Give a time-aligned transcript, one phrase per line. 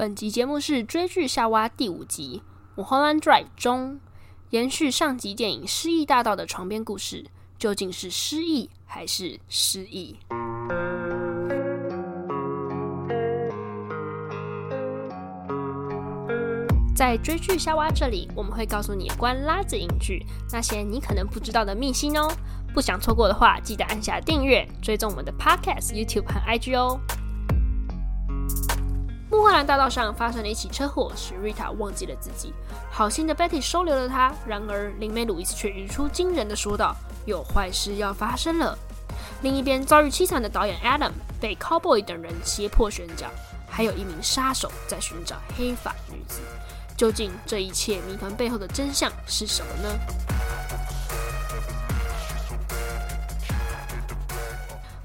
[0.00, 2.40] 本集节目是追剧夏娃第五集
[2.74, 4.00] 《我慌乱 drive》中
[4.48, 7.26] 延续上集电影《失忆大盗》的床边故事，
[7.58, 10.16] 究竟是失忆还是失忆？
[16.96, 22.26] 在追剧夏娃这里，我们会告诉你关拉子影剧那些你可能不知道的秘辛哦。
[22.72, 26.98] 不想错过的话，记得按下订阅，追踪我们的 Podcast、YouTube 和 IG 哦。
[29.30, 32.52] 穆赫兰大道上发生了一起车祸，使 Rita 忘记了自己。
[32.90, 38.76] 好心的 Betty 收留了她，然而灵媒路易斯却语出惊人的说道：“有坏事要发生了。”
[39.42, 43.30] 另一边遭遇凄惨的导演 Adam 被 Cowboy 等人胁迫选角，
[43.68, 46.40] 还有一名杀手在寻找黑发女子。
[46.96, 49.88] 究竟这一切谜团背后的真相是什么呢？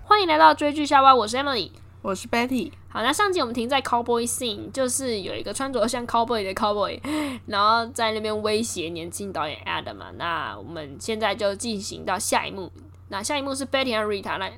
[0.04, 1.72] 欢迎来到追剧夏娃，我是 Emily，
[2.06, 2.72] 我是 Betty。
[2.88, 7.00] 好，那上集我们停在 cowboy scene，就是有一个穿着像 cowboy 的 cowboy，
[7.48, 10.12] 然后在那边威胁年轻导演 Adam 嘛。
[10.16, 12.72] 那我们现在就进行到下一幕。
[13.08, 14.56] 那下一幕是 Betty 和 Rita 来，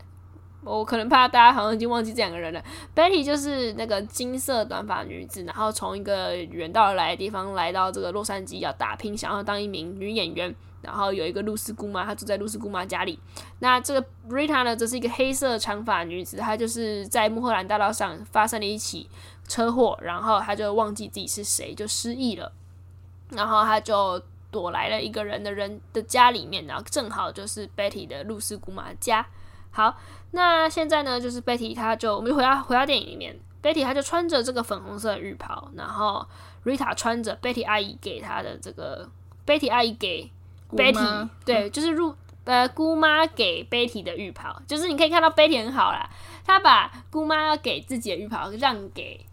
[0.62, 2.62] 我可能怕大家好像已经忘记这两个人了。
[2.94, 10.54] Betty 就是那个金色短发女子，然后从一个远道而来的地方来到这个洛杉矶要打拼，想要当一名女演员。
[10.82, 13.20] 然后有一个露丝姑妈，她住在露丝姑妈家里。
[13.60, 19.10] 那这个 Rita 呢，则是一个黑色长发女子，她就是在穆赫兰大道上发生了一起
[19.48, 22.52] 车祸，然后她就忘记自己是谁，就失忆了。
[23.32, 29.26] 然后她就躲来了一个人的人的家里面，然后正好就是 Betty 的露丝姑妈家。
[29.72, 29.98] 好，
[30.32, 36.26] 那现在呢，就是 Betty，她就我们回到回到电影里面，Betty 她就穿着这个粉红色的浴袍，然后
[36.64, 39.10] Rita 穿着 Betty 阿姨给她的这个
[39.46, 40.32] Betty 阿姨给。
[40.72, 46.10] Betty 对，就是入呃姑妈给 Betty 的浴袍，就是你可以看到 Betty 很好啦，
[46.46, 49.26] 她把姑妈要给自己的浴袍让给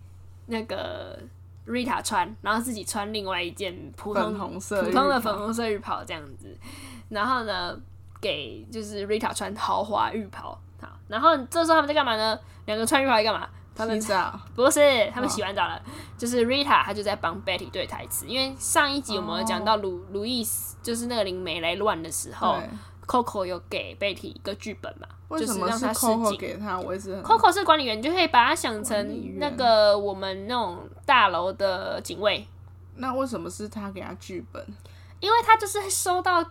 [0.47, 1.19] 那个
[1.67, 6.57] Rita 穿，然后自己穿另外一件普通红色普通的粉红色浴袍这样子，
[7.09, 7.77] 然后呢
[8.21, 12.39] 给就是 Rita 穿豪华浴袍，好，然后这时候他们在干嘛呢？
[12.67, 13.49] 两个穿浴袍在干嘛？
[13.77, 13.99] 他们
[14.55, 15.81] 不是，他们洗完澡了。
[16.17, 18.27] 就是 Rita，她就在帮 Betty 对台词。
[18.27, 22.59] 因为上一集我们有讲到鲁路易斯，就是那个灵媒来乱的时候
[23.07, 25.09] ，Coco 有给 Betty 一个剧本嘛，
[25.39, 26.37] 就是让他试镜。
[26.39, 27.21] 给他，我也是。
[27.23, 32.47] Coco 是管理员，你就可以把他想成那个我们那种大楼的警卫。
[32.97, 34.65] 那为什么是他给他剧本？
[35.21, 36.45] 因为他就是收到。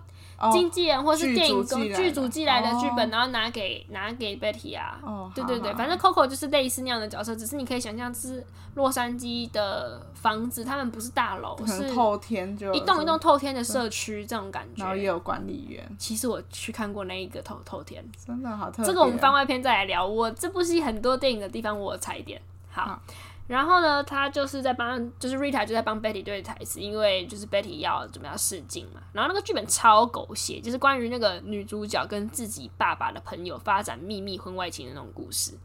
[0.52, 8.46] 经纪人或是电影公剧组寄来的剧本，然后拿给拿给 Betty 啊，哦、对对对，反正 Coco 就是类似那样的角色，只是你可以想象是
[8.76, 14.84] 洛杉矶的房子，他们不是大楼，是透天，就一栋一栋透天的社区这种感觉。
[14.84, 15.84] 然后也有管理员。
[15.98, 18.86] 其实我去看过那一个透透天，真的好特别。
[18.86, 20.06] 这个我们番外篇再来聊。
[20.06, 22.42] 我这部戏很多电影的地方我踩点。
[22.70, 23.00] 好。
[23.46, 29.02] 然后呢，他就是在帮，就是 Rita 就在帮 Betty 对台词，因为就是 Betty 要怎么样试镜嘛。
[29.12, 35.58] 然后那个剧本超狗血，就是关于那个女主角跟自己爸爸的朋友发展秘密婚外情的那种故事。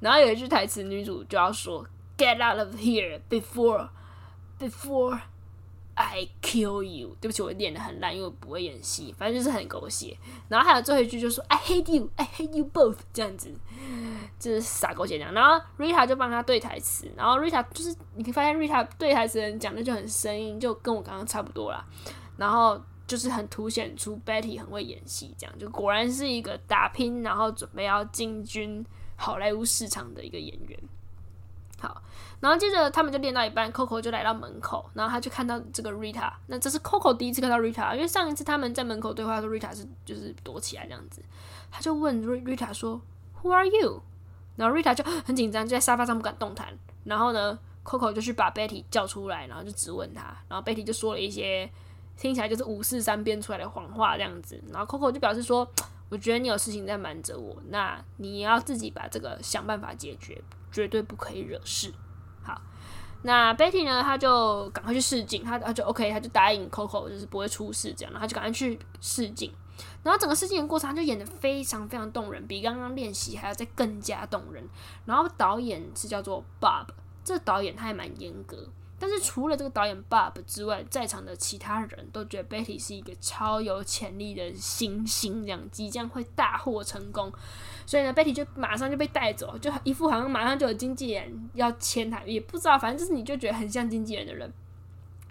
[0.00, 1.84] 然后有一句台词，女主就要说
[2.16, 3.88] “Get out of here before
[4.60, 5.20] before”。
[5.98, 7.16] I kill you！
[7.20, 10.16] 对不起，我练得很烂，因为我不会演戏，反正就是很狗血。
[10.48, 13.52] 然后还有最后一句就说 I hate you，I hate you both，这样子，
[14.38, 15.34] 就是傻狗血这样。
[15.34, 21.84] 然后 Rita 就帮他对台词，然后 Rita 就是你可以发现 Rita 对台词的人讲的就很生硬，就跟我刚刚差不多啦。
[22.36, 30.78] 然后就是很凸显出 Betty 很会演戏，这样就果然是一个打拼，然后准备要进军好莱坞市场的一个演员。
[31.80, 32.02] 好，
[32.40, 36.32] 然后接着他们就练到一半，Coco 就来到门口，然后他就看到这个 Rita。
[36.46, 41.20] 那这是 Coco 第一次看到 Rita，因为上一次他们在门口对话说 Rita 是就是躲起来这样子。
[41.70, 43.00] 他就问 Rita 说
[43.42, 44.02] ：“Who are you？”
[44.54, 46.68] 然后 Rita 就很紧张，就在沙发上不敢动弹。
[47.02, 50.36] 然后呢，Coco 就去把 Betty 叫出来，然后就质问他。
[50.48, 51.68] 然后 Betty 就说了一些
[52.16, 54.62] 听起来就是五四三编出来的谎话这样子。
[54.72, 55.68] 然后 Coco 就表示说
[56.08, 61.90] ：“我觉得你有事情在瞒着我，那你要自己把这个想办法解决。”绝对不可以惹事。
[62.48, 62.58] 好，
[63.22, 64.02] 那 Betty 呢？
[64.02, 69.52] 他就赶快去试镜，他他就 OK，他就答应 Coco 就是不会出事这样，然后他就赶快去试镜。
[70.02, 74.66] 然后整个试镜的过程，他就演得非常非常动人，比刚刚练习还要再更加动人。
[75.04, 76.86] 然后导演是叫做 Bob，
[77.22, 78.56] 这个导演他还蛮严格。
[79.00, 87.32] 但是除了这个导演 Bob 之外，在场的其他人都觉得 Betty 是一个超有潜力的新星，这样即将会大获成功。
[87.88, 94.52] 所以呢，Betty 就马上就被带走，就一副好像马上就有经纪人要签他，也不知道，反正就是你就觉得很像经纪人的人，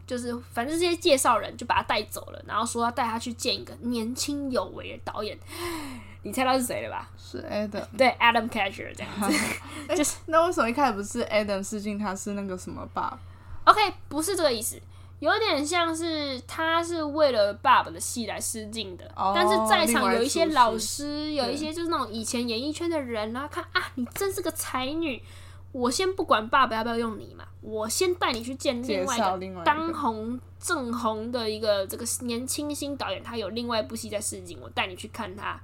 [0.07, 5.37] 就是反正这些介绍人就把他带走了，然后说要带他去见一个年轻有为的导演。
[6.23, 7.07] 你猜到是谁了吧？
[7.15, 9.37] 是 Adam，对，Adam Catcher 这样子。
[9.89, 13.79] 欸、 就是那为什么一开始不是 Adam 试镜，他是那个什么 Bob？OK，
[14.09, 14.81] 不是这个意思，
[15.19, 25.21] 有点像是他是为了 Bob 的戏来试镜的，哦、但是在场有一些老师，有一些就是那种以前演艺圈的人，然后看啊，你真是个才女，
[25.71, 35.59] 我先不管 Bob 要不要用你嘛，我先带你去见另外一个当红正红的一个这个年轻新导演，他有另外一部戏在试镜，我带你去看他，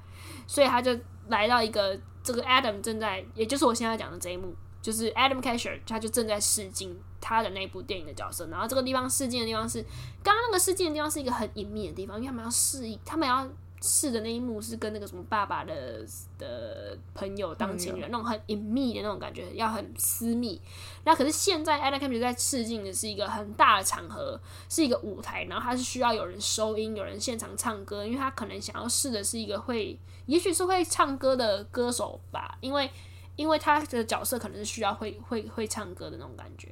[0.47, 0.97] 所以他就
[1.27, 4.55] 来到一个这个 Adam 正在，也就是我现在讲的这一幕。
[4.81, 6.93] 就是 Adam Catcher，他就正在试镜
[7.23, 9.81] 他的那部电影的角色，然后这个地方试镜的地方是
[10.21, 13.47] 刚刚那个试镜的地方是一个很隐秘的地方，因为他们要试，他们要
[13.81, 16.05] 试的那一幕是跟那个什么爸爸的
[16.37, 20.61] 的朋友当情人，那种很隐秘的那种感觉，要很私密。
[21.05, 24.37] 那可是现在 Adam Catcher 在试镜的是一个很大的场合，
[24.67, 32.91] 是一个舞台，然后他是需要有人收音，有人现场唱歌，因为他可能想要试的是一个会，也许是会唱歌的歌手吧，因为。
[33.35, 36.71] 因为他的角色可能是需要会会会唱歌的那种感觉，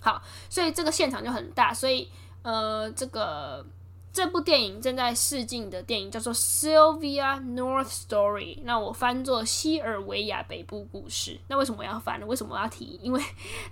[0.00, 2.10] 好，所以这个现场就很大，所以
[2.42, 3.64] 呃，这个
[4.12, 11.30] 这部电影正在试镜的电影叫做《Sylvia North Story》，那我翻作《西尔维亚北部故事》。
[11.48, 12.26] 那为什么我要翻呢？
[12.26, 12.98] 为什么我要提？
[13.02, 13.22] 因为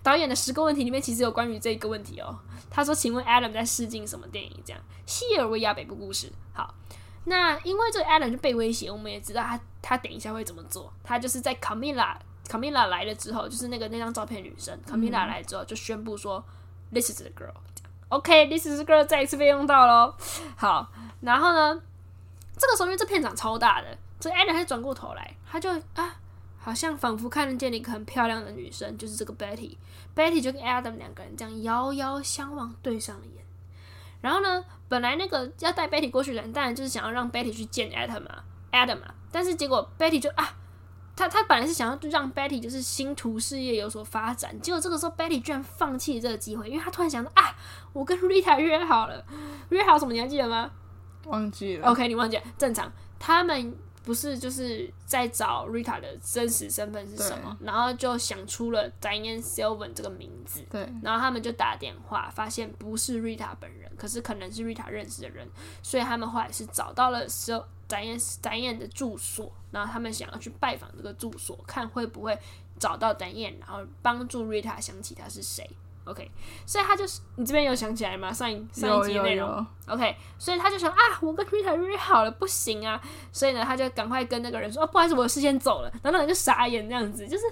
[0.03, 2.39] 导演的十个问题里面其实有关于这个问题哦。
[2.71, 6.75] 他说：“请问 Adam 在试镜什么电影？”这样，《西尔维亚北部故事》好。
[7.25, 10.93] 那因为这个 Adam 就被威胁，我们也知道他他等一下会怎么做。
[11.05, 12.17] 他就是在 Camilla
[12.53, 16.45] Camilla 来了之后，就是那个那张照片女生 Camilla 来之后就宣布说、
[16.91, 17.55] 嗯、This is the girl。
[18.09, 20.15] OK，This is the girl 再一次被用到喽。
[20.57, 21.81] 好，然后呢，
[22.59, 26.21] 这个时候因为这片场超大的，这个 Adam 还转过头来，他就啊，
[26.59, 29.79] 好像仿佛看得见了一个很漂亮的女生，就是这个 Betty。
[30.15, 33.43] Betty 就跟 Adam 两个人这样遥遥相望，对上了眼。
[34.21, 39.15] 然后呢，本来那个要带 Betty 过去的人，当然就是想要让 Betty 去见 Adam 嘛，Adam 嘛。
[39.33, 40.55] 但是结果 Betty 就啊，
[41.15, 47.55] 他他本来是想要让 Betty 就是星图事业有所发展，结果这个时候 Betty 居然放弃了这个机会，因为他突然想到啊，
[47.93, 49.25] 我跟 Rita 约好了，
[49.71, 50.13] 约好什么？
[50.13, 50.71] 你还记得吗？
[51.27, 51.89] 忘记了。
[51.89, 52.91] OK，你忘记了，正常。
[53.19, 53.75] 他们。
[54.03, 60.65] 不是就是在找 Rita 的真实身份是什么，然后就想出了 Diane Sylvan 这个名字。
[60.71, 65.49] 对，然后他们就打电话，发现不是 Rita 本人，可是可能是 Rita 认识的人，
[65.83, 72.39] 所以他们后来是找到了 Diane Diane 的住所，然后他们想要去拜访这个住所，看会不会
[72.79, 75.69] 找到 Diane，然后帮助 Rita 想起他是谁。
[76.05, 76.29] OK，
[76.67, 78.33] 所以他就是你这边有想起来吗？
[78.33, 83.01] 上一上一集的内容，OK，所以他就想啊，我跟 Rita 约好了，不行啊，
[83.31, 85.91] 所以呢，他就赶快跟那个人说，哦，不好意思，我事先走了。
[86.03, 87.45] 然后那人就傻眼，这样子，就是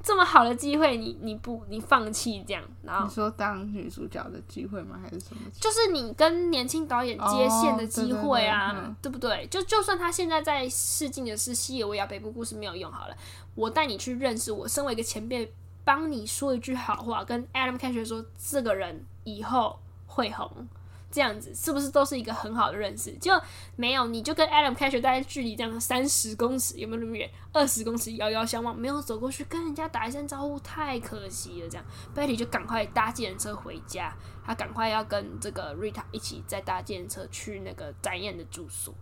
[0.00, 5.00] 这么好的机会，你你不你放弃这样，然后你说当女主角的机会吗？
[5.02, 5.40] 还是什么？
[5.60, 9.46] 就是你跟年轻导演接线的机会啊，哦，对对对，嗯，对不对？
[9.50, 13.16] 就就算他现在在试镜的是《西尔维亚北部故事》没有用好了，
[13.56, 15.52] 我带你去认识我，身为一个前辈。
[15.88, 20.68] 帮你说一句好话，跟 Adam Cash 说这个人以后会红，
[21.10, 23.10] 这样子是不是都是一个很好的认识？
[23.16, 23.32] 就
[23.74, 27.30] 没有，你就跟 Adam Catcher 距离这样三十公尺，有没有那么远？
[27.54, 31.68] 二十公尺遥遥相望，没有走过去跟人家打一声招呼，太可惜了。
[31.70, 34.14] 这样，Betty 就赶快搭计程车回家，
[34.44, 38.92] 他赶快要跟这个 Rita 一起再搭计程车去那个展演的住所。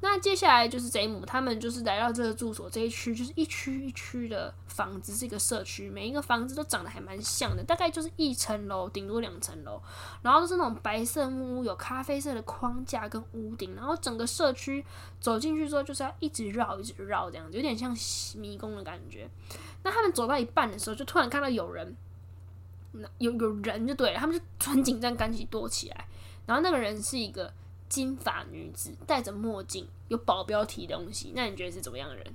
[0.00, 9.80] 那接下来就是这一幕，他们就是来到这个住所这一区，就是一区一区的房子，是一个社区，每一个房子都长得还蛮像的，大概就是一层楼，顶多两层楼，
[10.20, 14.84] 然后都是那种白色木屋，有咖啡色的框架跟屋顶，然后整个社区
[15.20, 17.96] 走进去之后就是要一直绕，一直绕这样子，有点像
[18.36, 19.26] 迷宫的感觉。
[19.84, 21.96] 那他们走到一半的时候，就突然看到有人，
[23.16, 26.06] 有有人就对了，他们就很紧张，赶紧躲起来。
[26.44, 27.50] 然后那个人是一个。
[27.88, 32.34] 金发女子戴着墨镜，有保镖提东西，那你觉得是怎么样的人？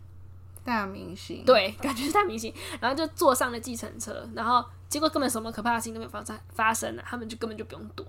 [0.63, 1.44] 大明星。
[1.46, 2.53] 对， 感觉是大明星。
[2.79, 8.06] 然后就坐上了计程车，然后结果根本什么可怕的事情都没有发生发生了，他们就根本就不用躲。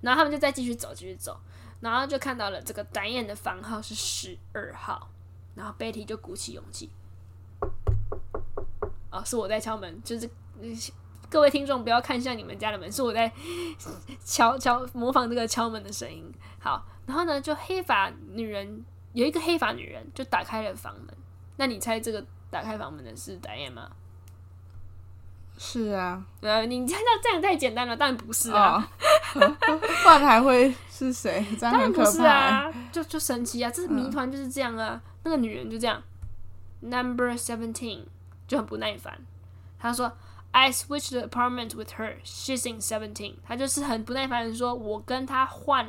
[0.00, 1.38] 然后他们就再继续走，继续走，
[1.80, 5.10] 然后就看到了这个 Diane 的房号是十二号，
[5.54, 6.90] 然后 Betty 就鼓起勇气，
[9.10, 10.28] 哦，是我在敲门，就是。
[11.30, 13.32] 各位听众，不要看向你们家的门，是我在
[14.24, 16.28] 敲敲模仿这个敲门的声音。
[16.58, 21.16] 好，然后呢，就黑发女人有一个黑发女人就打开了房门。
[21.56, 23.88] 那你猜这个打开房门的是 Diane 吗？
[25.56, 28.90] 是啊，呃，你猜到这样太简单了，当然不是啊，
[29.32, 31.46] 不然还会是谁？
[31.60, 34.94] 当然不是啊，就就神奇啊，这是谜团就是这样啊。
[34.94, 36.02] 嗯、那个女人就这样
[36.80, 38.00] ，Number Seventeen
[38.48, 39.16] 就很不耐烦，
[39.78, 40.12] 她说。
[40.52, 42.16] I switched the apartment with her.
[42.24, 43.36] She's in seventeen.
[43.46, 45.88] 他就是很不耐烦的说：“我跟她换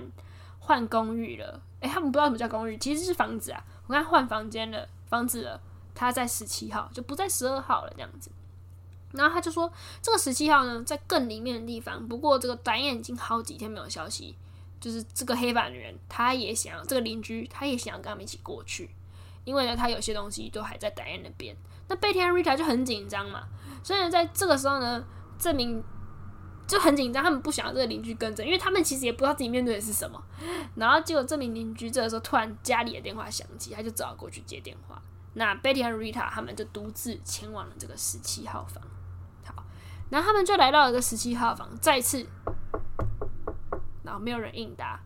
[0.59, 3.63] 换公寓了。”诶，他们不知道什么叫公寓，其实是房子啊。
[3.87, 5.59] 我我看换房间了，房子了，
[5.93, 8.31] 他在十七号，就不在十二号了，这样子。
[9.11, 9.69] 然后他就说，
[10.01, 12.07] 这个十七号呢，在更里面的地方。
[12.07, 14.37] 不过这个导演已经好几天没有消息，
[14.79, 18.91] 就是这个黑发女人，她也想要这个邻居，她也想要跟他们一起过去，
[19.43, 21.53] 因为呢，她有些东西都还在导演那边。
[21.91, 23.43] 那贝蒂和 Rita 就很紧张嘛，
[23.83, 25.03] 所以呢，在这个时候呢，
[25.37, 25.83] 证明
[26.65, 30.23] 就很紧张，他们不想要这个邻居跟着，因为他们其实也不知道自己面对的是什么。
[30.75, 35.01] 然后结果这名邻居这个时候突然家里的电话响起，他就只好过去接电话。
[35.33, 38.81] 那贝蒂和 Rita 他们就独自前往了这个十七号房。
[39.43, 39.61] 好
[40.09, 42.25] 然后他们就来到了一个十七号房，再次，
[44.05, 44.97] 然后没有人应答。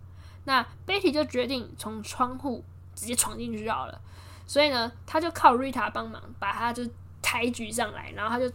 [0.44, 2.64] 那 Betty 就决定从窗户
[2.94, 4.00] 直接闯进去好了。
[4.48, 6.84] 所以呢，他就靠 Rita 帮忙，把他就
[7.22, 8.52] 抬举上来，然后他就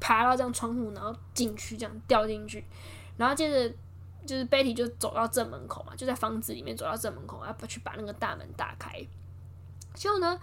[0.00, 2.64] 爬到这样窗户，然后进去，这样掉进去。
[3.16, 3.76] 然后接着
[4.26, 9.00] 就是 Betty 就走到正门口嘛，就在房子里面走到正门口，要去把那个大门打开。
[9.94, 10.38] 就呢，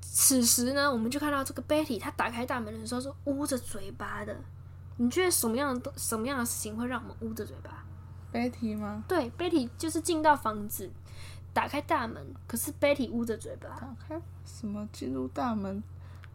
[0.00, 4.36] 此时呢，我们就看到这个 Betty，他打开大门的时候是捂着嘴巴的。
[4.96, 7.84] 你觉得什么样的什么样的事情会让我们捂着嘴巴
[8.32, 9.04] ？Betty 吗？
[9.08, 10.90] 对，Betty 就是进到房子，
[11.52, 13.68] 打开大门，可是 Betty 捂着嘴巴。
[13.68, 14.88] 打开什么？
[14.92, 15.82] 进入大门，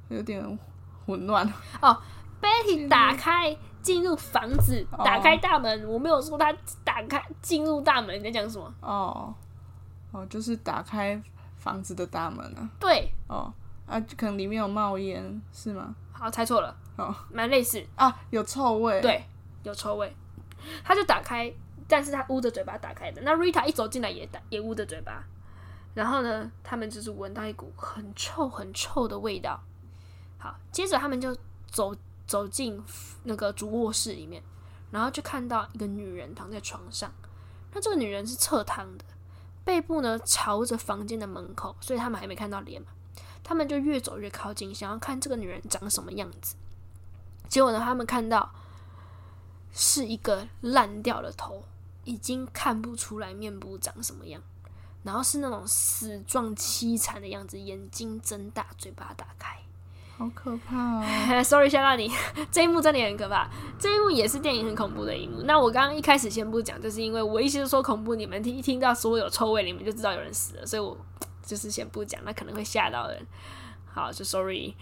[0.09, 0.59] 有点
[1.05, 2.01] 混乱哦。
[2.41, 6.53] Betty 打开进入房子，打开大门，哦、我没有说他
[6.83, 8.71] 打开进入大门，你在讲什么？
[8.81, 9.33] 哦
[10.11, 11.21] 哦，就是打开
[11.57, 12.69] 房子的大门啊。
[12.79, 13.11] 对。
[13.27, 13.51] 哦
[13.87, 15.95] 啊，可能里面有冒烟，是吗？
[16.11, 16.75] 好，猜错了。
[16.97, 19.23] 哦，蛮类似啊，有臭味，对，
[19.63, 20.15] 有臭味。
[20.83, 21.51] 他就打开，
[21.87, 23.21] 但是他捂着嘴巴打开的。
[23.21, 25.23] 那 Rita 一走进来也打，也捂着嘴巴。
[25.93, 29.61] 然后呢，他们就是闻到一股很臭、很臭的味道。
[30.37, 31.35] 好，接着他们就
[31.67, 31.95] 走
[32.27, 32.83] 走进
[33.23, 34.43] 那个主卧室里面，
[34.91, 37.11] 然后就看到一个女人躺在床上。
[37.73, 39.05] 那这个女人是侧躺的，
[39.63, 42.87] 背部呢朝着房间的门口，所以他们还没看到脸嘛。
[43.43, 46.55] 他们就越走越靠近，想要看这个女人长什么样子。
[47.47, 48.51] 结果呢，他们看到
[49.71, 51.63] 是一个烂掉的头，
[52.05, 54.41] 已经看不出来面部长什么样，
[55.03, 59.57] 然后是那种死状凄惨的样子，眼睛睁大，嘴巴打开，
[60.17, 61.03] 好可怕哦！
[61.43, 62.09] Sorry，吓到你，
[62.49, 65.41] 这一幕真的很可怕，这一幕也是电影很恐怖的一幕。
[65.43, 70.97] 那我刚刚一开始先不讲，就是因为我一直说恐怖，你们听一听到所有臭味，你们就知道有人死了，所以我
[71.45, 73.25] 就是先不讲，那可能会吓到人。
[73.91, 74.75] 好，就 Sorry，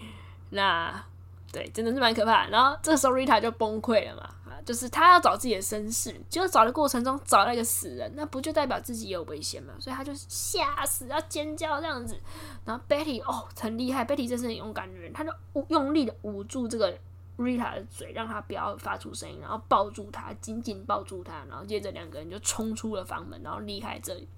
[0.50, 1.04] 那。
[1.52, 2.50] 对，真的是蛮可怕的。
[2.50, 9.74] 然后这个时候，Rita 就崩溃了嘛，啊，就是他要找自己的身世，结果找的过程中找到一个死人，那不就代表自己有危险吗？
[9.80, 12.18] 所以他就吓死，要尖叫这样子。
[12.64, 15.32] 然后 Betty 哦，很厉害，Betty 真是很勇敢的人，他就
[15.68, 16.96] 用力的捂住这个
[17.36, 24.28] Rita 的嘴，让他不要发出声音，然后抱住他，紧紧抱住他，然后接着两个人就冲出了房门，然后离开这里。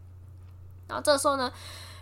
[0.88, 1.52] 然后这时候呢，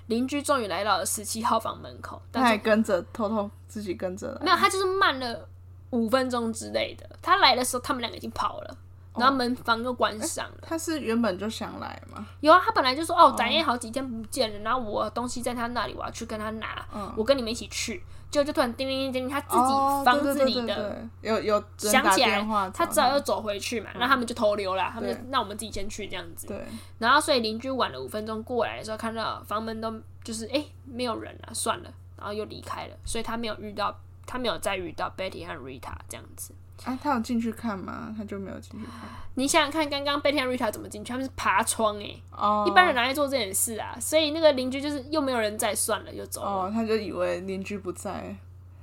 [0.07, 5.49] 邻居终于来到了十七号房门口，他还跟着偷偷自己跟着来，没有，他就是慢了
[5.91, 7.09] 五分钟之类的。
[7.23, 8.77] 他来的时候，他们两个已经跑了，
[9.17, 10.59] 然后门房又关上了。
[10.63, 12.27] 他是原本就想来吗？
[12.41, 16.87] 有啊，他本来就说哦，展燕好几天不见了，然后我东西在他那里，我要去跟他拿，
[17.17, 18.03] 我跟你们一起去。
[18.31, 26.49] 就就突然叮叮叮叮，他自己房子里的有有想起来，他只好又走回去嘛，然后他们就偷溜了，他们就那我们自己先去这样子。
[26.49, 26.67] 对，
[26.99, 36.55] 然后所以邻居晚了五分钟过来的时候，看到房门都就是哎没有人了，算了，然后又离开了，所以他没有遇到，他没有再遇到 Betty 和 Rita 这样子。
[36.85, 38.13] 啊，他有进去看吗？
[38.19, 39.09] 他就没有进去看。
[39.35, 41.11] 你想想看，刚刚 Betty 和 Rita 怎么进去？
[41.11, 43.97] 他们是爬窗哎，哦，一般人哪会做这件事啊？
[44.01, 46.51] 所以那个邻居就是又没有人在，算了，就走了。
[46.51, 48.37] 哦，他就以为邻居不在，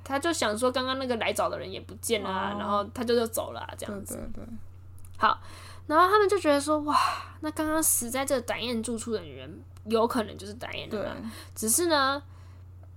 [0.06, 4.16] 他就想说刚刚那个来找的人也不见了，啊，哦，然后他就就走了，啊，这样子。
[4.16, 4.54] 对对对。
[5.18, 5.38] 好，
[5.88, 6.98] 然后他们就觉得说，哇，
[7.42, 11.32] 那刚刚死在这个 Diane 住处的女人，有可能就是 Diane 的嘛？
[11.54, 12.24] 只是呢。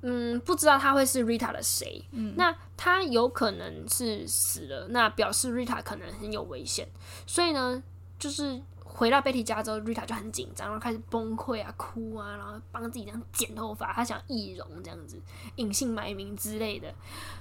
[0.07, 2.05] 嗯，不知道他会是 Rita 的谁。
[2.13, 6.87] 嗯，那他有可能是死了，那表示 Rita 可能很有危险。
[7.27, 7.83] 所以呢，
[8.19, 15.19] 就是回到 Betty 家之后，Rita 就很紧张，然后开始崩溃啊、哭啊，然后帮自己这样剪头发，他想易容这样子，
[15.57, 16.95] 隐姓埋名之类的。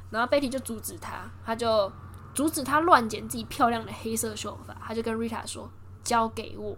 [0.10, 1.92] 然后 Betty 就阻止他，他就
[2.34, 5.70] 阻止他乱剪自己漂亮的黑色秀发，他就跟 Rita 说
[6.02, 6.78] ：“交给我。”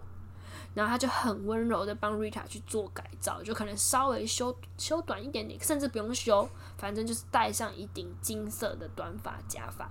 [0.76, 9.90] 然后他就很温柔的帮 Rita 去做改造，就可能稍微修修短一点点，甚至不用修，反正就是戴上一顶金色的短发假发。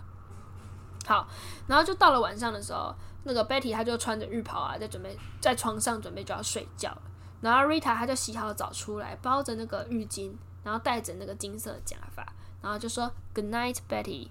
[1.08, 1.27] 好，
[1.65, 7.01] 然后就到了晚上的时候，那个 Betty 她就穿着浴袍啊，在准备在床上准备就要睡觉了。
[7.42, 10.32] 然后 Rita 她就洗好澡出来，包着那个浴巾，
[10.63, 12.24] 然后戴着那个金色假发，
[12.62, 14.30] 然后就说 Good night, Betty。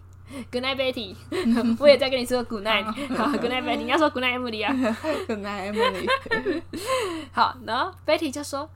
[0.51, 1.15] Good night, Betty。
[1.79, 2.85] 我也在跟你说 Good night。
[3.17, 3.85] 好，Good night, Betty。
[3.85, 4.73] 你要说 Good night, Emily 啊。
[5.27, 6.63] Good night, Emily。
[7.33, 8.69] 好，然后 Betty 就说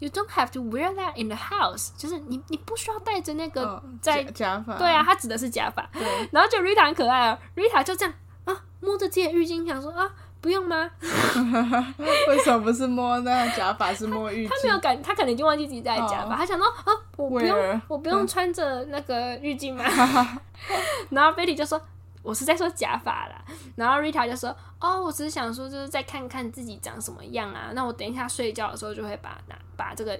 [0.00, 4.76] You don't have to wear that in the house，就是你你不需要戴着那个在、哦、假发。
[4.76, 5.88] 对啊，他指的是假发。
[5.92, 6.02] 对。
[6.32, 10.10] 然后就 Rita 很可爱啊，Rita 就这样啊，摸着自己的浴巾，想说啊，
[10.44, 10.90] 不用吗？
[12.28, 14.50] 为什么不是摸那个假发，是摸浴巾？
[14.50, 19.84] 他没有感，他可能已经忘记自己戴假发，哦、他想说啊，我不用我不用穿着那个浴巾吗？
[21.08, 21.80] 然后 Betty 就说。
[22.22, 23.44] 我是在说假发啦，
[23.76, 24.48] 然后 Rita 就说
[24.80, 27.72] ：“哦，我只是想说，就是再看看自己长什么样啊。
[27.74, 30.18] 那我等一下睡觉的时候就会把拿把这个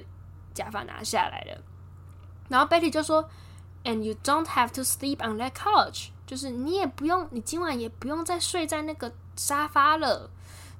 [0.52, 1.58] 假发拿下来了。”
[2.50, 3.26] 然后 Betty 就说
[3.84, 10.30] ：“And you don't have to sleep on that couch，就是你也不用，你今晚也不用再睡在那个沙发了。”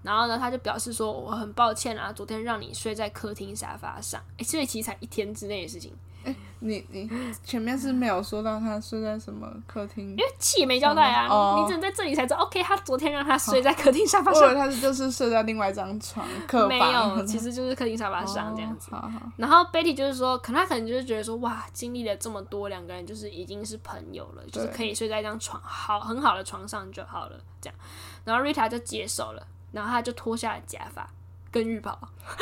[0.03, 5.93] 然后呢，他就表示说：“我很抱歉啊，昨天让你睡在客厅沙发上。”诶，所以其实才一天之内的事情。
[6.65, 7.11] 哎，你你
[7.45, 10.11] 前面是没有说到他睡在什么客厅？
[10.11, 12.41] 因为气也没交代啊，哦、你只能在这里才知道。
[12.41, 18.89] OK，他昨天让他睡在客厅沙发上，或者他是就是睡在另外一张床客没有，其实就是客厅沙发上这样子。
[18.93, 27.79] 哦、然后 Betty 就是说，可能他可能就是觉得说，哇，经历了这么多，两个人就是已经是朋友了，就是可以睡在一张床好很好的床上就好了，这样。
[28.25, 31.09] 然后 Rita 就接受了，然后他就脱下了假发
[31.55, 31.97] 跟浴袍，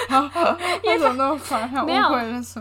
[0.82, 1.68] 因为怎么那么烦？
[1.84, 2.08] 没有，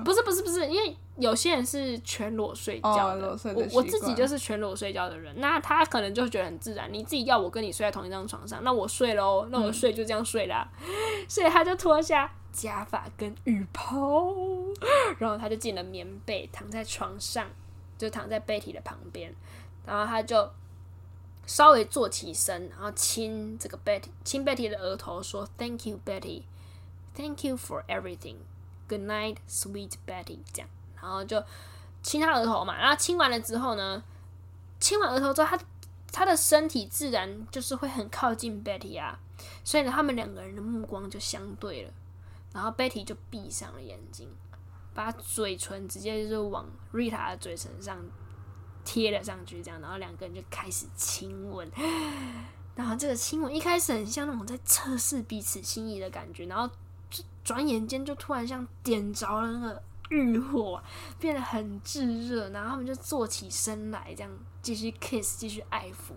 [0.04, 0.98] 不是不是不是，因为。
[1.18, 6.92] 有些人是全裸睡觉的，哦、的我我自己就是全裸睡觉的人，那他可能就觉得很自然。
[6.92, 10.68] 你自己要我跟你睡在同一张床上，那我睡喽，那我睡就这样睡啦。
[10.80, 10.90] 嗯、
[11.30, 14.34] 所以他就脱下假发跟浴袍，
[15.20, 17.46] 然后他就进了棉被，躺在床上，
[18.00, 19.32] 就躺在 Betty 的旁边，
[19.86, 20.50] 然后他就
[21.52, 26.44] 稍微坐起身，然后亲这个 Betty，亲 Betty 的额头，说：“Thank you, Betty.
[27.14, 28.38] Thank you for everything.
[28.88, 30.70] Good night, sweet Betty。”这样。
[31.02, 31.44] 然后就
[32.02, 34.02] 亲他额头嘛，然后亲完了之后呢，
[34.80, 35.64] 亲完额头之后，他
[36.10, 39.20] 他的身体自然就是会很靠近 Betty 啊，
[39.66, 41.92] 所以呢，他们两个人的目光就相对了，
[42.54, 44.30] 然后 Betty 就闭上了眼睛，
[44.94, 47.98] 把嘴唇直接就是往 Rita 的嘴唇上
[48.92, 51.72] 贴了上去，这样，然后两个人就开始亲吻，
[52.76, 56.68] 然后这个亲吻一开始很像那种在测试彼此心意的感觉，然后
[57.10, 59.84] 就转眼间就突然像点着了那个。
[60.10, 60.84] 欲火
[61.22, 64.30] 变得很炙热，然后他们就坐起身来，这样
[64.62, 66.12] 继续 kiss，继续爱抚。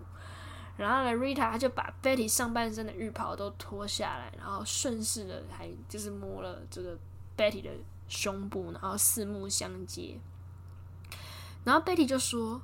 [0.77, 6.99] 然后呢，Rita 他就把 Betty 上半身的浴袍都脱下来，然后顺势的还就是摸了这个
[7.37, 7.71] Betty 的
[8.09, 10.19] 胸部，然后四目相接。
[11.65, 12.61] 然后 Betty 就说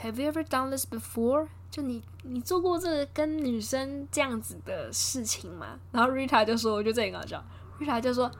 [0.00, 5.78] ：“Have you ever done this before？” 就你你做过这个跟女生这样子的事情吗？
[5.90, 7.42] 然后 Rita 就说：“我觉得这很搞笑。
[7.80, 8.30] ”Rita 就说。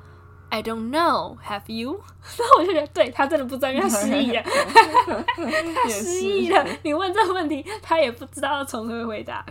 [0.54, 1.38] I don't know.
[1.42, 1.92] Have you？
[2.36, 6.62] 然后我就觉得，对，他真的不知道，因为他失忆了，他失忆了。
[6.82, 9.42] 你问这个问题，他也不知道要从何回答。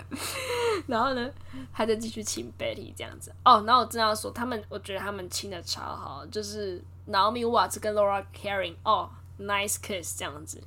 [0.86, 1.28] 然后呢，
[1.74, 3.34] 他就继续亲 Betty 这样子。
[3.44, 10.62] 哦，然后我正要说，他们，我觉得他们亲的超好，就是 Naomi Watts 跟 Laura Karin，哦，nice kiss 这样子。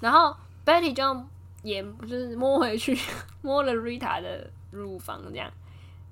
[0.00, 1.24] 然后 Betty 就
[1.62, 2.98] 也就是摸回去，
[3.42, 5.50] 摸了 Rita 的乳房这样。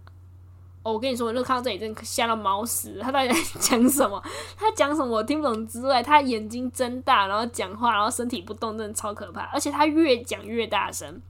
[0.82, 3.00] 哦，我跟你说，我就看到这里真的吓到毛死。
[3.02, 4.24] 他到底在讲什么？
[4.56, 9.42] 他讲什么我听不懂之外，他眼睛睁大，然后讲话，然后身体不动，真的超可怕。
[9.54, 11.22] 而且他越讲越大声。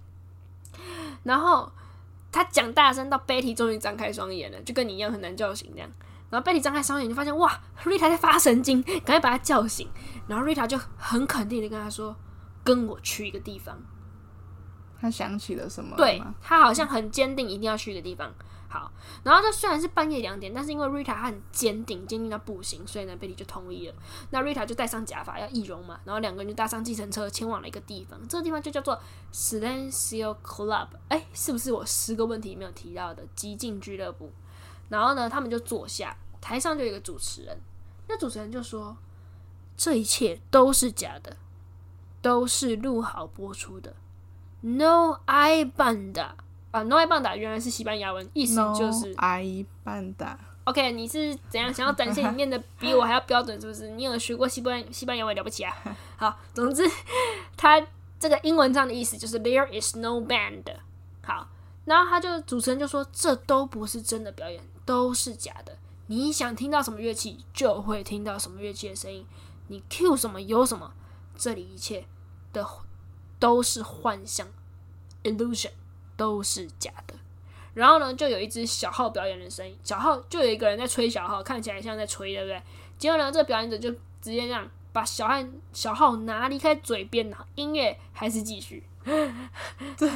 [1.24, 1.72] 然后
[2.32, 5.90] 他讲大声到 Betty 终于张开双眼了，就跟你一样很难叫醒这样。
[6.30, 9.90] 然后 Betty 张开双眼，就发现哇，Rita 在发神经，赶快把他叫醒。
[10.28, 12.16] 然后 Rita 就很肯定的跟他说
[12.64, 13.76] ：“跟我去一个地方。”
[15.00, 15.96] 他想起了什么？
[15.96, 18.34] 对，他好像很坚定，一定要去一个地方。
[18.72, 18.92] 好，
[19.24, 23.96] 然后他虽然是半夜两点，但是因为 Rita 她很坚定，坚定到不行，所以呢，Betty 就同意了。
[24.30, 29.02] 那 Rita 就戴上假发要易容嘛，然后两个人就搭上计程车前往了一个地方，这个地方就叫做
[29.34, 30.90] Silencio Club。
[31.08, 34.32] 哎，是不是我十个问题没有提到的寂静俱乐部？
[34.90, 37.58] 然后呢，他们就坐下，台上就有一个主持人，
[38.08, 38.96] 那主持人就说
[39.76, 41.38] ：“这一切都是假的，
[42.22, 43.96] 都是录好播出的。
[44.62, 46.32] No I banda。”
[46.72, 50.38] 啊，No hay banda 原来是西班牙文，意思就是 No hay banda。
[50.66, 53.88] OK，你是怎样想要展现你念的比我还要标准，是不是？
[53.90, 55.76] 你有学过西班西班牙文了不起啊？
[56.16, 56.84] 好，总之，
[57.58, 57.82] 它
[58.20, 60.66] 这个英文上的意思就是 There is no band。
[61.24, 61.48] 好，
[61.86, 65.76] 然后他就主持人就说，这都不是真的表演，都是假的。
[66.06, 69.26] 你想听到什么乐器，就会听到什么乐器的声音。
[69.70, 70.92] 你 cue 什么有什么，
[71.36, 72.06] 这里一切
[72.54, 72.64] 的
[73.40, 74.46] 都是幻象
[75.24, 75.72] ，illusion。
[76.20, 77.14] 都是假的，
[77.74, 82.62] 然后呢，就有一只小号表演的声音，小号就有一个人在吹小号，看起来像在吹，对不对？
[82.98, 83.90] 结果呢，这个表演者就
[84.22, 85.36] 直接这样把小号
[85.72, 88.84] 小号拿离开嘴边，音乐还是继续。
[89.96, 90.12] 这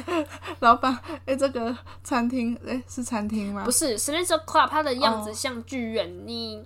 [0.60, 3.64] 老板，哎，这个餐厅，哎，是餐厅吗？
[3.64, 6.62] 不是，Silencio Club，它的样子像剧院，哦、你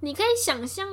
[0.00, 0.88] 你可以想象，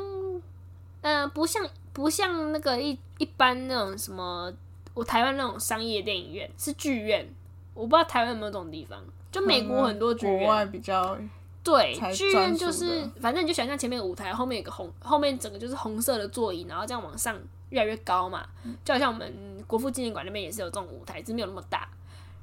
[1.02, 4.54] 嗯、呃，不像不像那个一一般那种什么，
[4.98, 7.32] 我台湾那种商业电影院是剧院。
[7.76, 9.00] 我不知道台湾有没有这种地方，
[9.32, 11.16] 就美国很多剧院，国外比较
[11.64, 18.44] 对剧院就是，反正你就想象前面有舞台，后面有个红，后面整个就是红色的座椅，然后这样往上越来越高嘛，
[18.84, 21.88] 就好像我们国父纪念馆那边也是有这种舞台，只是没有那么大，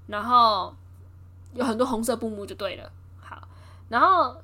[0.07, 0.73] 然后
[1.55, 2.89] 有很多红色布幕就对了。
[3.21, 3.49] 好，
[3.89, 4.37] 然后。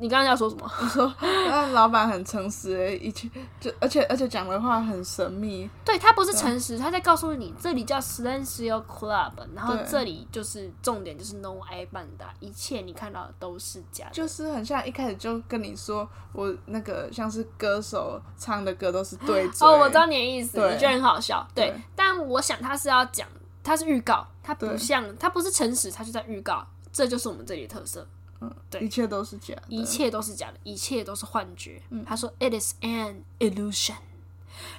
[0.00, 0.68] 你刚刚要说什么？
[0.80, 3.28] 我说，那老板很诚实诶，一切
[3.60, 5.68] 就而且而且讲的话很神秘。
[5.84, 14.12] 对，他不是诚实，他在告诉你这里叫 Silencio Club，然后这里就是重点就是 No hay banda，一切你看到的都是假的。
[14.12, 19.68] 就是很像一开始就跟你说，我那个像是歌手唱的歌都是对嘴。
[19.68, 21.46] 哦，我知道你的意思，你觉得很好笑。
[21.54, 23.28] 对，对但我想他是要讲，
[23.62, 28.06] 他是预告，他不像他不是诚实，他就在预告，这就是我们这里的特色。
[28.40, 31.82] 嗯，对，一切都是假的，一切都是假的，一切都是幻觉。
[31.90, 33.96] 嗯，他说，It is an illusion。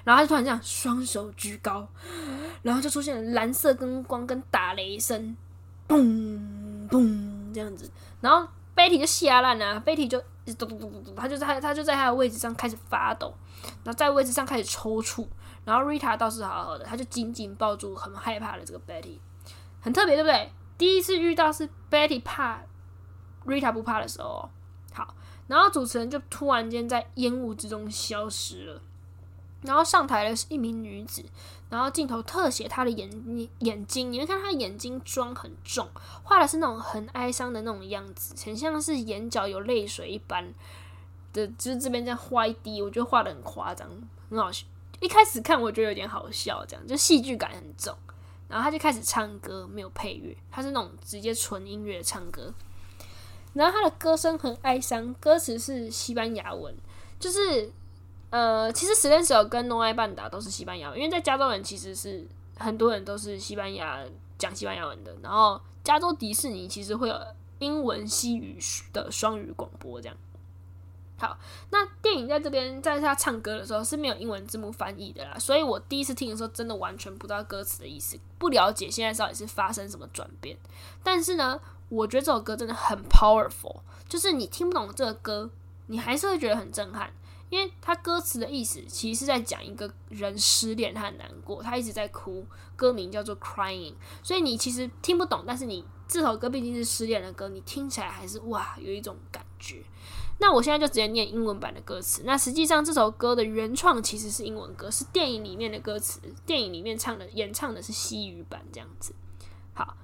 [0.04, 1.88] 然后他就突然这样双手举高，
[2.62, 5.36] 然后就出现了蓝色灯光跟打雷声，
[5.88, 7.90] 嘣嘣这样子。
[8.20, 10.20] 然后 Betty 就吓烂了，Betty 就
[10.56, 13.34] 咚咚咚咚咚，他就在他就在他的位置上开始发抖，
[13.84, 15.28] 然后在位置上开始抽搐。
[15.66, 19.18] 然后 Rita 倒是好好的，他就紧紧抱住很害怕的这个 Betty，
[19.80, 20.52] 很特别，对不对？
[20.78, 22.62] 第一次遇到是 Betty 怕。
[23.46, 24.50] Rita 不怕的时候，
[24.94, 25.16] 好，
[25.48, 28.82] 然后主持人就突然间在烟雾之中消失了，
[29.62, 31.24] 然后上台的是一名女子，
[31.70, 33.10] 然后镜头特写她的眼
[33.60, 35.88] 眼睛，你会看她眼睛妆很重，
[36.24, 40.54] 画的是那种很哀伤的那种样子，很像是眼角有泪水一般
[41.34, 43.88] 的，就是这边这样画一滴，我觉得画的很夸张，
[44.30, 44.66] 很好笑。
[45.00, 47.96] 一开始看我觉得有点好笑，这样就戏剧感很重，
[48.48, 52.54] 然后他就开始唱歌，没有配乐，他是那种直接纯音乐唱歌。
[53.54, 56.74] 然后他的歌声很哀伤，歌词是西班牙文，
[57.20, 57.70] 就是
[58.30, 62.26] 呃，其实 s l e n 跟 No hay banda 都是西班牙文，因为在加州人其实是
[62.58, 64.02] 很多人都是西班牙
[64.38, 65.14] 讲西班牙文的。
[65.22, 67.16] 然后加州迪士尼其实会有
[67.60, 68.58] 英文西语
[68.94, 70.18] 的双语广播这样。
[71.18, 71.38] 好，
[71.72, 80.58] 那电影在这边在他唱歌的时候是没有英文字幕翻译的啦，所以我第一次听的时候真的完全不知道歌词的意思，不了解现在到底是发生什么转变。
[81.04, 81.60] 但是呢。
[81.92, 85.50] 我觉得这首歌真的很 powerful，就是你听不懂这个歌，
[85.88, 87.12] 你还是会觉得很震撼，
[87.50, 92.46] 因为它歌词的意思其实是在讲一个人失恋，他很难过，他一直在哭，
[92.78, 99.84] 歌名叫做 Crying，所以你其实听不懂，但是你这首歌毕竟是失恋的歌，你听起来还是哇有一种感觉。
[100.40, 109.14] 那我现在就直接念英文版的歌词，那实际上这首歌的原创其实是英文歌，是电影里面的歌词，电影里面唱的演唱的是西语版这样子。
[109.74, 109.98] 好。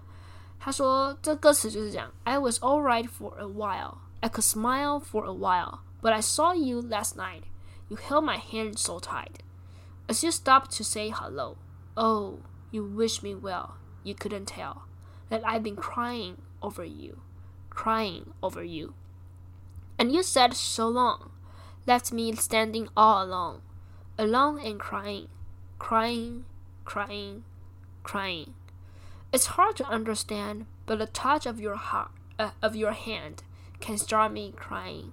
[0.60, 2.12] 他说：“这歌词就是这样。
[2.24, 6.80] I was alright for a while, I could smile for a while, but I saw you
[6.80, 7.44] last night.
[7.88, 9.40] You held my hand so tight.
[10.08, 11.56] As you stopped to say hello,
[11.96, 13.76] oh, you wish me well.
[14.04, 14.84] You couldn't tell.
[15.32, 17.22] that I've been crying over you,
[17.70, 18.92] crying over you.
[19.98, 21.30] And you said so long,
[21.86, 23.62] left me standing all alone,
[24.18, 25.28] alone and crying,
[25.78, 26.44] crying,
[26.84, 27.44] crying,
[28.02, 28.52] crying.
[29.37, 33.43] It's hard to understand, but the touch of your heart, uh, of your hand,
[33.79, 35.11] can start me crying.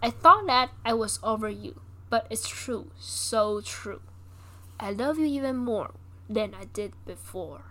[0.00, 4.00] I thought that I was over you, but it's true, so true.
[4.78, 5.90] I love you even more
[6.30, 7.62] than I did before.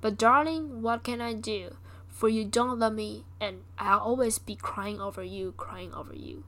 [0.00, 1.76] But darling, what can I do?
[2.08, 6.44] For you don't love me, and I'll always be crying over you, crying over you.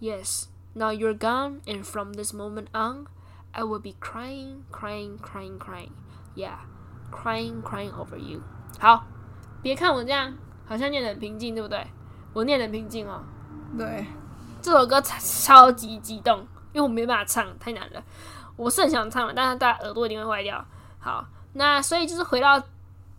[0.00, 3.08] Yes, now you're gone, and from this moment on,
[3.52, 5.92] I will be crying, crying, crying, crying.
[6.34, 6.60] Yeah,
[7.12, 8.40] crying, crying over you.
[8.80, 9.04] 好，
[9.62, 10.34] 别看我这样，
[10.66, 11.86] 好像念得很平静，对不对？
[12.32, 13.22] 我念得很平静哦。
[13.78, 14.06] 对，
[14.60, 16.40] 这首歌超级激动，
[16.72, 18.02] 因为我没办法唱，太难了。
[18.56, 20.64] 我是很想唱的，但是大家耳朵一定会坏掉。
[20.98, 22.62] 好，那所以就是回到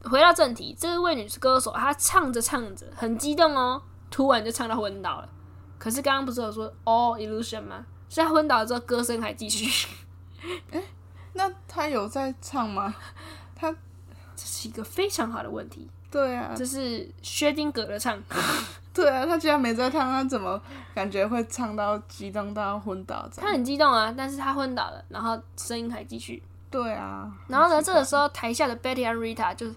[0.03, 5.29] 回到正题，这位女歌手她唱着唱着很激动哦，突然就唱到昏倒了。
[5.77, 7.86] 可是刚刚不是有说 all illusion 吗？
[8.10, 9.88] 所以她昏倒了之后，歌声还继续。
[10.71, 10.82] 哎，
[11.34, 12.93] 那她有在唱吗？
[13.56, 13.72] 她
[14.36, 15.89] 这是一个非常好的问题。
[16.12, 18.22] 对啊，这是薛定谔的唱。
[18.94, 20.62] 对啊，他居然没在唱，他怎么
[20.94, 23.28] 感觉会唱到激动到昏倒？
[23.36, 26.44] 他很激动啊，但是他昏倒了，然后声音还继续。
[26.70, 29.68] 对啊，然后呢，这个时候台下的 Betty 和 Rita 就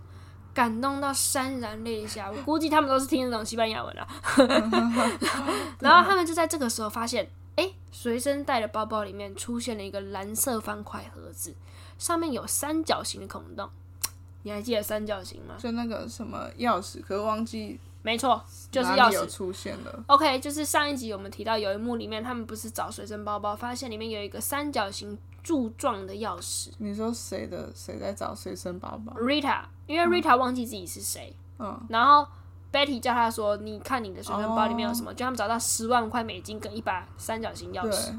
[0.53, 4.07] 感动到潸然泪下，我估计他们都是听得懂西班牙文啊。
[5.81, 11.55] 然后他们就在这个时候发现，哎，随身带的包包里面出现了一个蓝色方块盒子，
[11.99, 13.69] 上面有三角形的孔洞。
[14.43, 15.55] 你还记得三角形吗？
[15.59, 17.81] 就那个什么钥匙，可是忘记。
[18.03, 20.05] 没错，就是钥匙出现了。
[20.07, 26.69] OK，就是上一集我们提到有一幕里面，他们不是找随身包包，发现里面有一个三角形柱状的钥匙。
[26.79, 27.73] 你说谁的？
[27.75, 31.35] 谁在找随身包包？Rita，因为 Rita 忘记自己是谁。
[31.59, 31.85] 嗯。
[31.89, 32.25] 然后
[32.73, 38.13] Betty 叫他说：“你看你的随身包里面有什么？”就、哦、他们找到十万块美金跟一把三角形钥匙。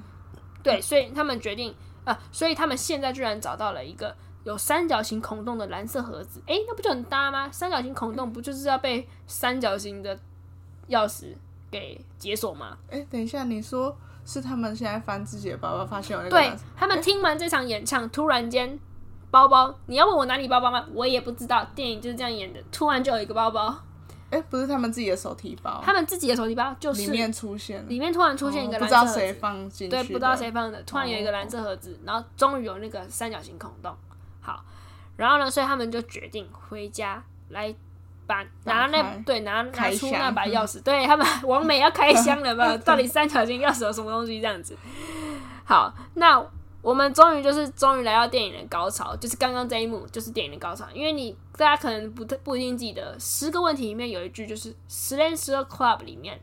[0.61, 0.73] 对。
[0.73, 1.73] 对，所以他们决定
[2.07, 4.15] 啊、呃，所以他们现在居然找到了一个。
[4.43, 7.49] 有三角形孔洞的蓝色盒子，诶、欸，那不就很搭吗？
[7.51, 10.17] 三角形孔洞不就是要被三角形的
[10.87, 11.35] 钥匙
[11.69, 12.77] 给解锁吗？
[12.89, 13.93] 诶、欸，等一下，你说
[14.25, 16.37] 是他们现在翻自己的包包，发现有那个？
[16.37, 18.79] 对，他们听完这场演唱，欸、突然间
[19.29, 20.85] 包包，你要问我哪里包包吗？
[20.93, 23.77] 我也不知道，电影就是这样演的，突然就有一个包包。
[24.29, 33.95] 诶、欸，不是他们自己的手提包，他们自己的手提包就是里面出现，里面突然出现一个蓝色盒子，不知道谁放进去，对，不知道谁放的，突然有一个蓝色盒子，然后终于有那个三角形孔洞，
[34.41, 34.63] 好。
[35.15, 37.73] 然后呢，所以他们就决定回家来
[38.27, 42.77] 把拿那对拿拿出那把钥匙，对他们王美要开箱了吧？
[42.85, 44.39] 到底三角形钥匙有什么东西？
[44.39, 44.77] 这样子。
[45.65, 46.39] 好，那
[46.87, 50.87] 我们终于就是终于来到电影的高潮，就是刚刚这一幕就是电影的高潮。
[50.93, 56.39] 因为你大家可能不不一定记得，十个问题里面有一句就是《Silencio Club》里面，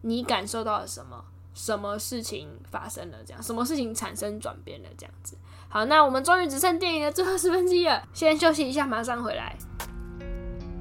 [0.00, 1.24] 你感受到了什么？
[1.54, 3.18] 什么事情发生了？
[3.24, 4.88] 这样，什么事情产生转变了？
[4.98, 5.38] 这样子。
[5.68, 9.56] 好，那我们终于只剩电影的最后十分之一了，先休息一下，马上回来。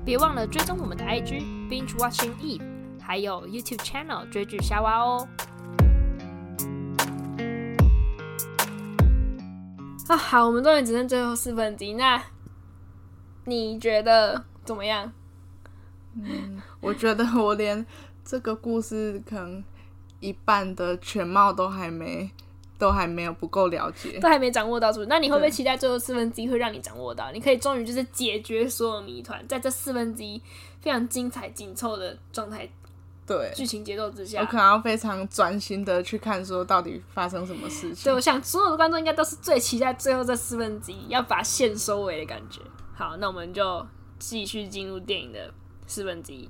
[0.03, 2.63] 别忘了追踪我们的 IG Binge Watching Eve，
[2.99, 5.27] 还有 YouTube Channel 追剧瞎挖哦。
[10.07, 12.21] 啊，好，我们终于只剩最后四分之一，那
[13.45, 15.11] 你觉得怎么样？
[16.15, 17.85] 嗯，我觉得我连
[18.23, 19.63] 这个故事可能。
[20.19, 22.27] 一半的全貌都还没，
[22.79, 24.91] 都还没有不够了解，都还没掌握到。
[25.07, 27.31] 那你会不会期待最后四分之一会让你掌握到？
[27.31, 30.41] 你可以终于就是解决所有谜团，在这四分之一
[30.81, 32.67] 非常精彩紧凑的状态，
[33.27, 38.05] 对剧情节奏之下，我可能要非常专心的去看，说到底发生什么事情。
[38.05, 42.61] 对，我想所有的观众应该都是最期待最后这四分之一要把线收尾的感觉。
[42.95, 43.85] 好，那我们就
[44.17, 45.53] 继续进入电影的
[45.85, 46.49] 四分之一。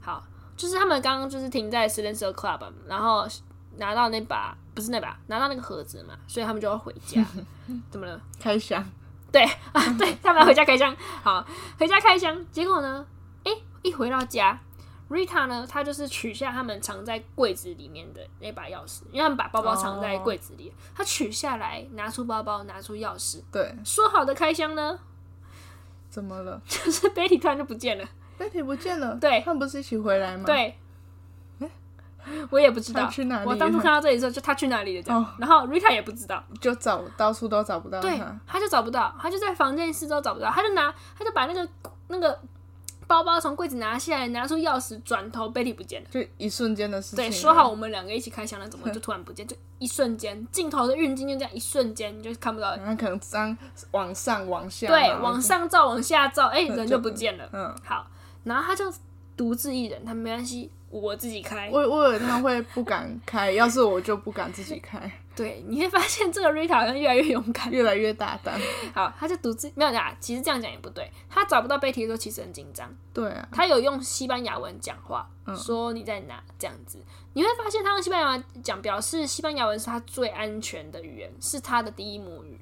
[0.00, 0.24] 好。
[0.56, 3.28] 就是他们刚刚就是停在 Silencio Club，然后
[3.76, 7.22] 拿到那把不是那把拿到那个盒子嘛，所以他们就要回家。
[7.92, 8.18] 怎么了？
[8.40, 8.82] 开箱。
[9.30, 10.96] 对啊，对，他们要回家开箱。
[11.22, 11.46] 好，
[11.78, 12.42] 回家开箱。
[12.50, 13.04] 结果呢？
[13.44, 13.52] 哎，
[13.82, 14.58] 一回到家
[15.08, 20.72] ，Rita 呢，她就是取下他们藏在柜子里面的那把钥匙，因为他们把包包藏在柜子里。
[20.94, 23.42] 她取下来，拿出包包，拿出钥匙。
[23.52, 24.98] 对，说好的开箱呢？
[26.08, 26.60] 怎么了？
[26.66, 28.08] 就是 Betty 突然就不见了。
[28.38, 30.44] Betty 不见了，对，他们不是一起回来吗？
[30.44, 30.78] 对，
[32.50, 33.46] 我也不知道去哪里。
[33.46, 35.22] 我当初看到这里的时候，就他去哪里了这样。
[35.22, 38.08] 哦、然后 Rita 也不知道，就找到处都找不到他。
[38.08, 41.68] 对，他就找不到，他就在房间四周找不到，他就拿，他就把那个
[42.08, 42.38] 那个
[43.06, 47.16] 包包从柜子拿下来，拿出钥匙，转头，Betty 不见了，就一瞬间的事情。
[47.16, 49.46] 对，说好我们两个一起开箱了，怎么就突然不见？
[49.46, 52.74] 就一瞬间，镜头的运镜就这样一瞬间，你就看不到。
[52.76, 53.56] 然后可能张
[53.92, 57.48] 往上往下，对，往上照，往下照，哎、欸，人就不见了。
[57.52, 58.06] 嗯，好，
[58.44, 58.92] 然后他就
[59.36, 60.70] 独自一人，他没关系。
[60.88, 64.98] 我自己开，我我以为他会不敢开，要是我就不敢自己开。
[65.36, 68.58] 对，你会发现这个 Rita 好像越来越勇敢，越来越大胆。
[68.94, 70.16] 好，他就独自没有啦。
[70.18, 72.90] 其实这样讲也不对，他找不到 Betty 的时候，其实很紧张。
[73.12, 76.98] 对啊，他有用西班牙文讲话，嗯、说你在哪这样子。
[77.34, 82.58] 你会发现他用西班牙文讲，表示西班牙文是他最安全的语言，是他的第一母语，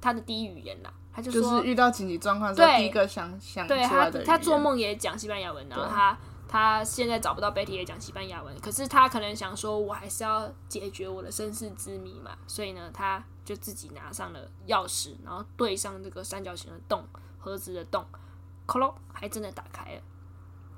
[0.00, 0.90] 他的第一语言啦。
[1.12, 4.10] 他就说，就是遇到紧急状况的时候，第一个想想出来的。
[4.12, 6.16] 对他，他做梦也讲西班牙文，然后他。
[6.54, 17.04] 他现在找不到 Betty 也讲西班牙文，可是他可能想说，我还是要解决我的身世之谜嘛，所以呢，他就自己拿上了钥匙，然后对上这个三角形的洞，
[17.40, 18.06] 盒子的洞，
[18.66, 20.02] 咯咯，还真的打开了。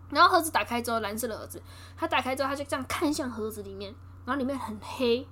[0.09, 1.62] 然后盒子打开之后，蓝色的盒子，
[1.95, 5.29] 他打开之后，他就这样看向盒子里面，然后里面很黑，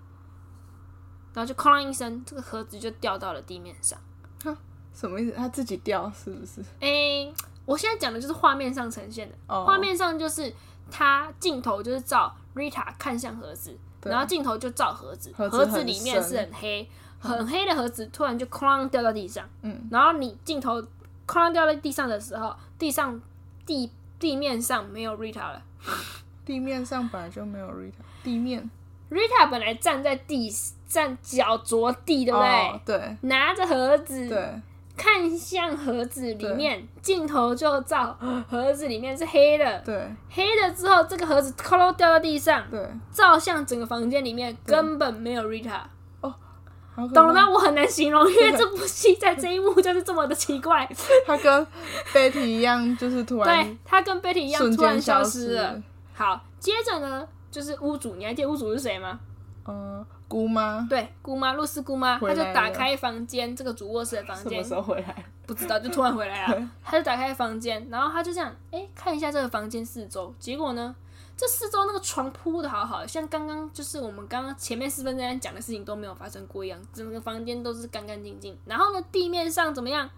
[1.33, 3.99] 然后就哐啷一声，这个盒子就掉到了地面上。
[4.45, 4.55] 哈，
[4.93, 5.33] 什么意思？
[5.35, 6.63] 他自己掉是不是？
[6.81, 7.35] 诶、欸。
[7.67, 9.79] 我现在讲的就是画面上呈现的，画、oh.
[9.81, 10.53] 面上就是
[10.91, 20.83] 他镜头就是照 Rita 看向盒子，然后镜头就照盒子，盒子，里面是很黑，很黑的盒子突然就哐掉到地上，嗯，然后你镜头
[21.27, 23.21] 哐掉在地上的时候，地上
[23.65, 25.63] 地地面上没有 Rita 了，
[26.45, 28.71] 地面上本来就没有 Rita，地面
[29.11, 30.53] Rita 本来站在地
[30.87, 34.61] 站脚着地，对不对？Oh, 对，拿着盒子，对。
[34.97, 38.17] 看向盒子里面，镜头就照
[38.49, 42.81] 盒子里面是黑的，对，黑的之后，这个盒子咔咯掉到地上，对，
[43.11, 45.81] 照向整个房间里面根本没有 Rita，
[46.21, 46.33] 哦，
[47.13, 47.51] 懂了吗？
[47.51, 50.89] 我很难形容，因为这部戏在这一幕就是这么的奇怪，
[51.27, 51.67] 他跟
[52.13, 55.83] Betty 一样，就是突然，对，他跟 Betty 一样突然消失了。
[56.15, 59.19] 好，接着呢，就是屋主，你还记得屋主是谁吗？
[59.67, 60.07] 嗯。
[60.27, 64.53] 姑妈对，姑妈露丝姑妈，她就打开房间，这个主卧室的房间。
[64.53, 65.25] 什么时候回来？
[65.47, 66.71] 不知道，就突然回来了。
[66.83, 70.35] 她就打开房间，然后她就这样，哎、欸，看一下这个房间四周。
[70.41, 70.97] 结果呢，
[71.37, 78.59] 这四周那个床铺的好好，像刚刚就是我们刚刚前面四分钟讲的事情都没有发生过一样，整个房间都是干干净净。
[78.65, 80.09] 然后呢，地面上怎么样，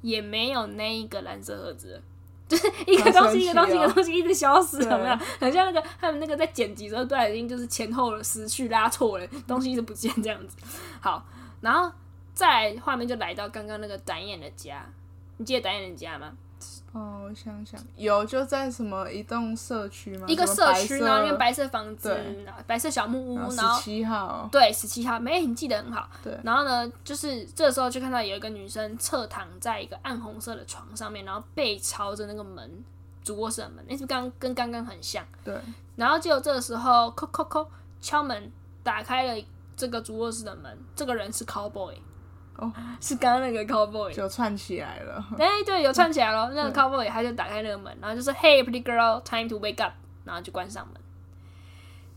[0.00, 2.00] 也没有那一个蓝色盒子。
[2.48, 5.16] 就是一个东西，一个东西，一个东西一直消失，有没有？
[5.40, 10.56] 很像那个他们那个在剪辑的时候，都已经就是前后了时序拉错了，东西一直不见这样子。
[11.00, 11.24] 好，
[11.60, 11.90] 然后
[12.34, 14.86] 再画面就来到刚刚那个展演的家，
[15.38, 16.32] 你记得展演的家吗？
[16.92, 20.26] 哦，我想想，有就在什么一栋社区吗？
[20.26, 22.18] 一个社区，然后因为白色房子，
[22.66, 26.08] 白色小木屋，然后十七号，对，十七号，没，你记得很好。
[26.24, 32.82] 对，然后呢，就是这时候就看到有一个女生侧躺在一个暗红色的床上面，然后背朝着那个门，
[33.22, 35.22] 主卧室的门，那是刚跟刚刚很像。
[35.44, 35.54] 对，
[35.96, 37.66] 然后就这时候，叩叩叩，
[38.00, 38.50] 敲门，
[38.82, 39.44] 打开了
[39.76, 41.94] 这个主卧室的门，这个人是 Cowboy。
[42.58, 45.24] 哦，是刚刚那个 cowboy 就串起来了。
[45.38, 46.50] 哎、欸，对，有串起来了。
[46.54, 49.92] 那个 cowboy 他就打开那个门，然后就说：“Hey, pretty girl, time to wake up。”
[50.24, 51.00] 然后就关上门。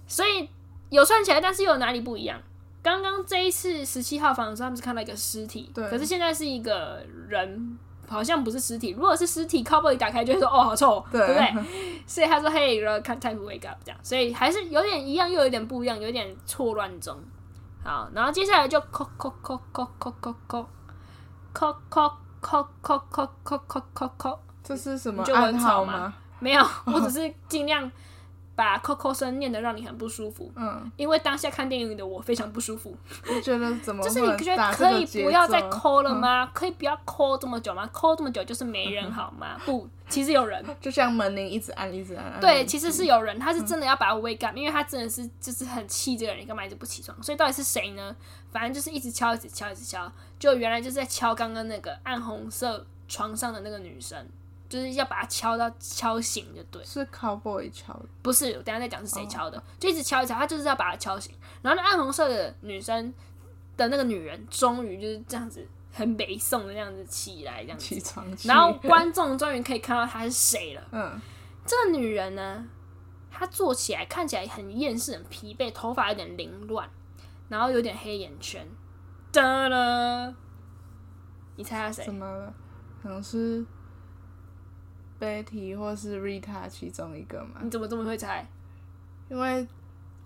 [0.08, 0.50] 所以
[0.90, 2.42] 有串起来，但是又有哪里不一样？
[2.82, 5.88] 刚刚这一次十七号房的时候，他们是看到一个尸体，对。
[5.90, 8.92] 可是现在是一个人，好像不是尸体。
[8.92, 11.64] 如果是尸体，cowboy 一打开就会说：“哦，好臭，对，对不对？”
[12.08, 17.16] 所以他说：“Hey, girl, time to wake up。”这样，所以还是有点一样，又有点不一样，有点错乱中。
[17.90, 20.64] 好，然后接下来就扣扣扣扣扣扣扣
[21.52, 26.14] 扣扣扣扣扣扣扣扣扣，这是什么暗号吗？
[26.38, 27.92] 没有，我只是尽量
[28.60, 30.52] 把叩叩声念得让你很不舒服。
[30.54, 32.94] 嗯，因为当下看电影的我非常不舒服。
[33.26, 36.52] 我觉得怎么就是你觉得可以不要再抠了吗？
[36.54, 37.90] 可以不要抠这么久吗？
[37.94, 39.58] 抠这么久就是没人 好吗？
[39.66, 42.38] 不，其实有人，就像门铃一直按一直按。
[42.42, 47.18] 对，其实是有人，他是真的要把我 wake up，因为他真的是就是很气这个人，你干嘛一直不起床？
[47.24, 48.14] 所以到底是谁呢？
[48.52, 50.12] 反正就是一直敲，一直敲，一直敲。
[50.38, 54.28] 就原来就是在敲刚刚那个暗红色床上的那个女生，
[54.70, 56.82] 就是要把它敲到敲醒，就对。
[56.86, 58.06] 是 cowboy 敲的？
[58.22, 59.58] 不是，我等下再讲是谁敲的。
[59.58, 59.66] Oh.
[59.80, 61.34] 就一直敲一敲，他就是要把她敲醒。
[61.62, 63.14] 然后那暗红色的女生
[63.76, 68.26] 的那个女人，终于就是这样子很北宋的那样子起来，这样子起床。
[68.44, 70.82] 然后观众终于可以看到她是谁了。
[70.92, 71.20] 嗯，
[71.66, 72.64] 这个女人呢，
[73.32, 76.88] 她坐起来看起来很厌世、很疲惫，头发有点凌乱。
[77.50, 78.64] 然后有点黑眼圈，
[79.32, 80.32] 哒了，
[81.56, 82.06] 你猜她谁？
[82.06, 82.54] 怎么了？
[83.02, 83.66] 可能是
[85.20, 87.60] Betty 或是 Rita 其中一个嘛？
[87.62, 88.46] 你怎么这么会猜？
[89.30, 89.68] 因为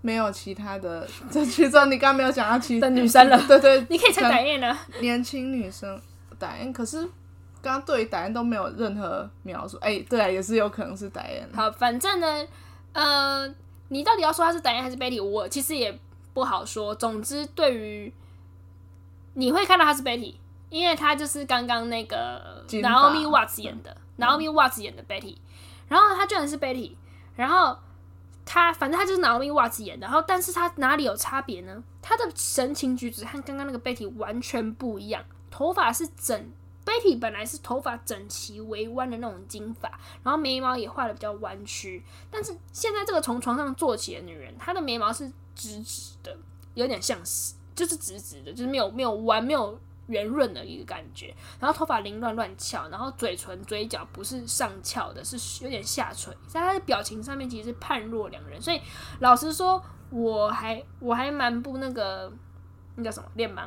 [0.02, 3.38] 没有其他的， 这其中你刚刚没有讲到其他的女生了。
[3.48, 4.78] 对 对， 你可以猜导演呢？
[5.02, 6.00] 年轻女生
[6.38, 7.02] 导演，可是
[7.62, 9.78] 刚刚对于戴安都没有任何描述。
[9.78, 11.56] 哎、欸，对啊，也是有可能是戴安。
[11.56, 12.48] 好，反正呢，
[12.94, 13.48] 呃，
[13.90, 15.24] 你到底要说她是戴安还是 Betty？
[15.24, 15.98] 我其实也
[16.34, 16.94] 不好说。
[16.96, 18.14] 总之，对于
[19.36, 20.36] 你会看到她是 Betty，
[20.70, 25.38] 因为他就是刚刚那个 Naomi Watts 演的，Naomi Watts 演的 Betty，
[25.88, 26.96] 然后他居然是 Betty，
[27.36, 27.78] 然后。
[28.46, 31.82] 他反正他就是 Naomi Watts 演的，然后但是他哪里有差别呢？
[32.02, 35.24] 他的神情举止和刚刚那个 Betty 完全不一样。
[35.50, 36.52] 头发是整
[36.86, 39.90] ，Betty 本来是头发整齐微弯的那种金发，
[40.24, 42.04] 然后眉毛也画的比较弯曲。
[42.30, 46.38] 但是现在这个从床上坐起的女人，她的眉毛是直直的，
[46.74, 49.80] 有点像是就是直直的，就是没有没有弯没有。
[50.08, 58.62] 圆润的一个感觉，然后头发凌乱乱翘，然后嘴唇、嘴角不是上翘的，是有点下垂，在他的表情上面其实是判若两人。
[58.62, 58.82] 所以
[59.20, 62.32] 老实说，我还我还蛮不那个
[62.96, 63.64] 那叫什么脸盲，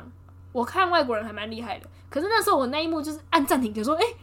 [0.51, 1.89] 我看外国人还蛮厉害的。
[2.09, 4.15] 可是那时候我那一幕就是按暂停，就说：“哎、欸，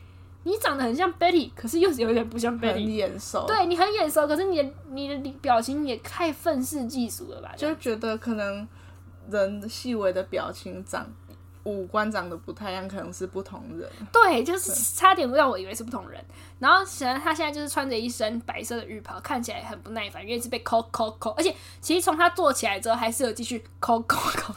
[0.44, 7.52] 你长得很像 Betty，可是又是有点不像 Betty。”很眼熟，对你很眼熟，可是你的你的表情也太愤世嫉俗了吧？
[7.56, 8.66] 就觉得可能
[9.28, 11.06] 人细微的表情长。
[11.64, 13.88] 五官长得不太一样，可能是不同人。
[14.12, 16.24] 对，就是差点让我以为是不同人。
[16.58, 21.30] 然后，显然他现在就是穿着一身白色的浴袍，看起来很不耐烦，因为是被抠抠抠。
[21.32, 24.54] 而且，其实从他坐起来之后，还是有继续抠抠抠，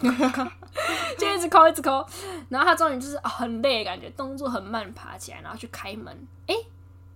[1.18, 2.06] 就一直抠一直抠。
[2.50, 6.28] 然后他终于就是很累的感觉，动作很慢，爬起来，然后去开门。
[6.48, 6.56] 哎，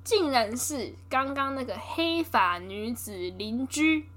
[0.03, 4.07] 竟然是刚刚那个黑发女子邻居。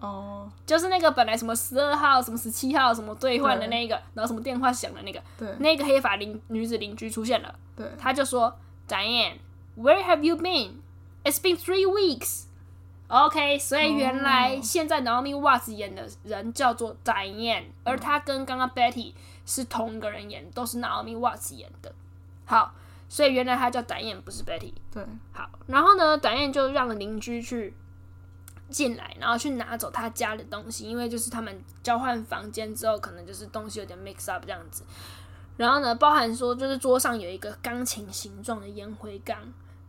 [0.00, 8.52] 哦，就是那个本来什么十二号、什么十七号、什么兑换的那个，然后什么电话响的那个，对，那个黑发邻女子邻居出现了，对，他就说
[8.88, 10.72] ：“Diane，where have you been?
[11.22, 12.44] It's been three weeks.”
[13.08, 19.12] OK，所以原来现在 Naomi Watts 演的人叫做 Diane，而她跟刚刚 Betty
[19.46, 21.92] 是同一个人演，都是 Naomi Watts 演的。
[22.44, 22.72] 好，
[23.08, 24.72] 所以原来她叫 Diane，不是 Betty。
[24.92, 27.74] 对，好，然后呢，Diane 就让邻居去。
[28.70, 34.84] 进来，然后去拿走他家的东西，因为就是他们交换房间之后，可能就是东西有点 mix up 这样子。
[35.56, 39.36] 然后呢，包含说就是桌上有一个钢琴形状的烟灰缸。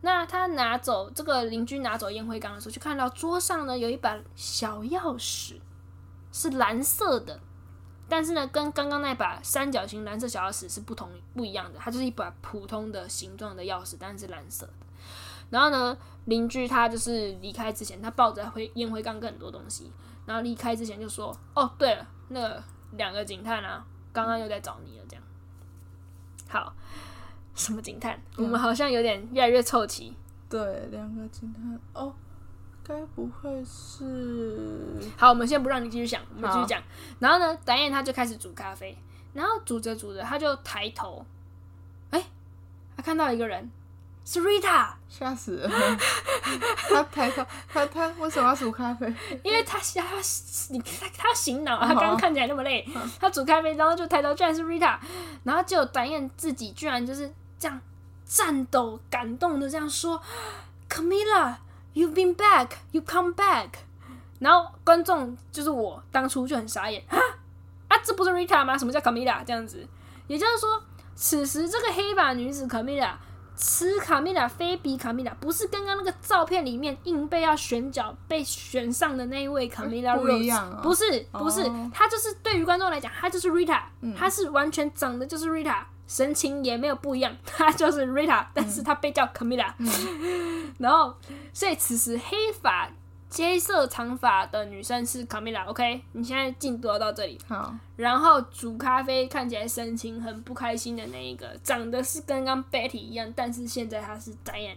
[0.02, 5.54] 那他拿走这个邻居拿走烟灰缸的时候，就看到桌上呢有一把小钥匙，
[6.32, 7.38] 是蓝色的，
[8.08, 14.68] 但是呢跟刚刚那把三角形蓝色小钥匙是不同不一样的，它就是一把普通的形状的钥匙，但是蓝色。
[15.52, 15.94] 然后呢，
[16.24, 19.92] 邻居他就是离开之前，他抱着灰烟灰缸跟很多东西。
[20.24, 23.84] 然后离开之前就说：“哦，对了，那个两个警探啊，
[24.14, 25.22] 刚刚又在找你了。”这样。
[26.48, 26.74] 好，
[27.54, 28.18] 什么警探？
[28.38, 30.16] 我们好像有点越来越凑齐。
[30.48, 31.78] 对，两个警探。
[31.92, 32.14] 哦，
[32.82, 34.98] 该不会是……
[35.18, 36.82] 好，我们先不让你继续想，我们继续讲。
[37.18, 38.96] 然后呢，导演他就开始煮咖啡，
[39.34, 41.26] 然后煮着煮着，他就抬头，
[42.08, 42.24] 哎，
[42.96, 43.70] 他看到一个人。
[44.24, 45.70] 是 Rita，吓死 了！
[46.88, 49.12] 他抬头，他他为什么要煮咖啡？
[49.42, 50.04] 因为他他
[50.70, 52.88] 你他他醒脑，他刚刚看起来那么累，
[53.20, 54.96] 他煮咖啡，然后就抬头，居然是 Rita，
[55.42, 57.80] 然后就有导演自己居然就是这样
[58.24, 60.22] 颤抖、感动的这样说
[60.88, 63.70] ：“Camilla，you've been back，you come back。”
[64.38, 67.18] 然后观众就是我当初就很傻眼啊
[67.88, 68.78] 啊，这不是 Rita 吗？
[68.78, 69.44] 什么叫 Camilla？
[69.44, 69.84] 这样子，
[70.28, 70.82] 也就是说，
[71.16, 73.14] 此时这个黑发女子 Camilla。
[73.54, 80.16] 此卡米拉非彼卡米拉，不是刚刚那个照片里面硬被要选角被选上的那一位卡米拉。
[80.16, 83.80] 不一样，不是不是，他就是对于观众来讲，他就是 Rita，
[84.16, 89.74] 她是完全长得就是 Rita，神情也没有不一样， 他就是 Rita，但是他被叫卡米拉。
[90.78, 91.14] 然后，
[91.52, 92.88] 所以此时黑发。
[93.34, 96.02] 黑色长发的女生是卡米拉，OK？
[96.12, 97.38] 你现在进度要到这里。
[97.48, 104.76] 好，然后煮咖啡看起来神情很不开心的那一个，长得是跟刚 Betty 一样，但是现在她是 Diane，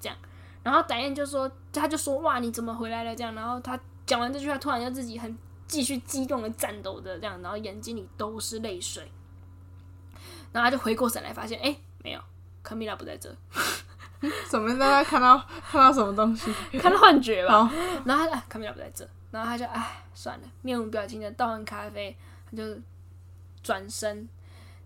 [0.00, 0.18] 这样。
[0.64, 3.14] 然后 Diane 就说，他就说，哇，你怎么回来了？
[3.14, 3.34] 这样。
[3.34, 5.36] 然后他讲完这句话，突然就自己很
[5.66, 9.10] 继续激动的颤抖的这样，然后眼睛里都是泪水。
[10.52, 12.20] 然后他就回过神来，发现，哎，没有，
[12.62, 13.34] 卡米拉不在这。
[14.48, 15.36] 怎么大家看到
[15.70, 16.52] 看到什么东西？
[16.78, 17.70] 看到幻觉吧。
[18.04, 22.16] 然后他卡米拉不在这，然后他就哎算了，面无表情的倒完咖啡，
[22.50, 22.62] 他就
[23.62, 24.28] 转身，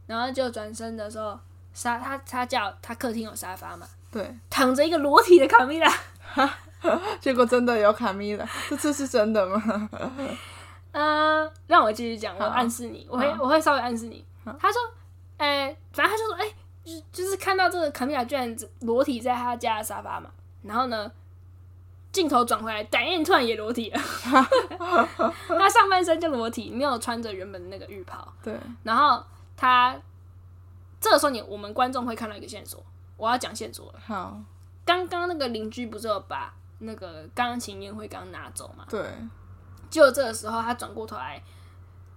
[0.06, 1.38] 然后就转身的时候，
[1.74, 5.92] 沙他他叫他客厅有沙发嘛，对，躺着一个裸体的卡米拉，
[7.20, 9.88] 结果真的有卡米拉，这次是真的吗？
[9.92, 10.28] 嗯、
[11.44, 14.24] 呃，让我继续讲，我暗示你，我会我会稍微暗示你。
[14.58, 14.80] 他说，
[15.36, 16.54] 哎、欸，反正他就说，哎、欸。
[16.86, 20.30] 就就是看到这个卡米拉居然裸体在他家的沙发嘛，
[20.62, 21.10] 然后呢，
[22.12, 23.98] 镜头转回来，戴燕突然也裸体了，
[25.48, 28.32] 他上半身就裸体，没有穿着原本的那个浴袍。
[28.42, 29.22] 对，然后
[29.56, 30.00] 他
[31.00, 32.80] 这个时候你我们观众会看到一个线索，
[33.16, 34.00] 我要讲线索了。
[34.06, 34.40] 好，
[34.84, 38.86] 刚刚那个邻居不是有把那个钢琴烟灰缸拿走嘛？
[38.88, 39.04] 对。
[39.88, 41.40] 就这个时候，他转过头来，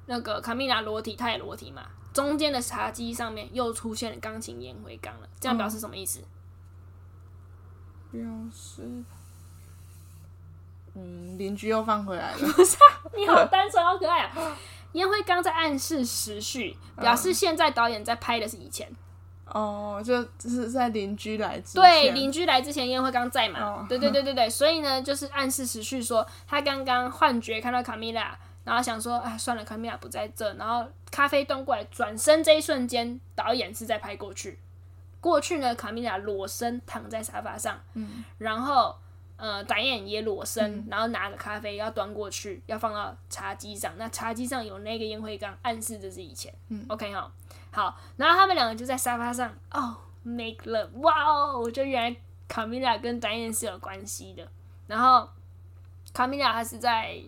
[0.07, 1.84] 那个卡米拉裸体，他也裸体嘛。
[2.20, 6.20] 中间的茶几上面又出现了钢琴烟灰缸了，这样表示什么意思？
[8.11, 8.22] 表
[8.53, 8.84] 示，
[10.95, 12.38] 嗯，邻居又放回来了。
[12.38, 12.76] 不是，
[13.15, 14.57] 你好单纯，好可爱啊！
[14.91, 18.91] 烟灰缸在暗示时序，表示现在导演在拍的是以前。
[19.45, 21.82] 哦，就就是在邻居来之前。
[21.82, 23.61] 对，邻居来之前烟灰缸在嘛？
[23.61, 28.38] 哦、对对对对对，所以呢，就是暗示时序说他刚刚幻觉看到卡米拉。
[28.70, 30.53] 然后想说，哎，算了，卡米拉不在这。
[30.53, 34.59] 然后咖啡端过来，转身这一瞬间，导演是在拍过去。
[35.20, 38.95] 过去呢，卡米拉裸身躺在沙发上，嗯，然后
[39.38, 43.91] 呃，导演也裸身，嗯、然后拿着咖啡要端过去，要放到茶几上。
[43.97, 46.53] 那茶几上有那个烟灰缸，暗示这是以前。
[46.67, 47.32] 嗯，OK 哈，
[47.72, 47.97] 好。
[48.17, 54.47] 然后他们两个就在沙发上，哦，make love，哇哦，我觉得原来卡米拉跟导演是有关系的。
[54.86, 55.28] 然后
[56.13, 57.20] 卡米拉还是在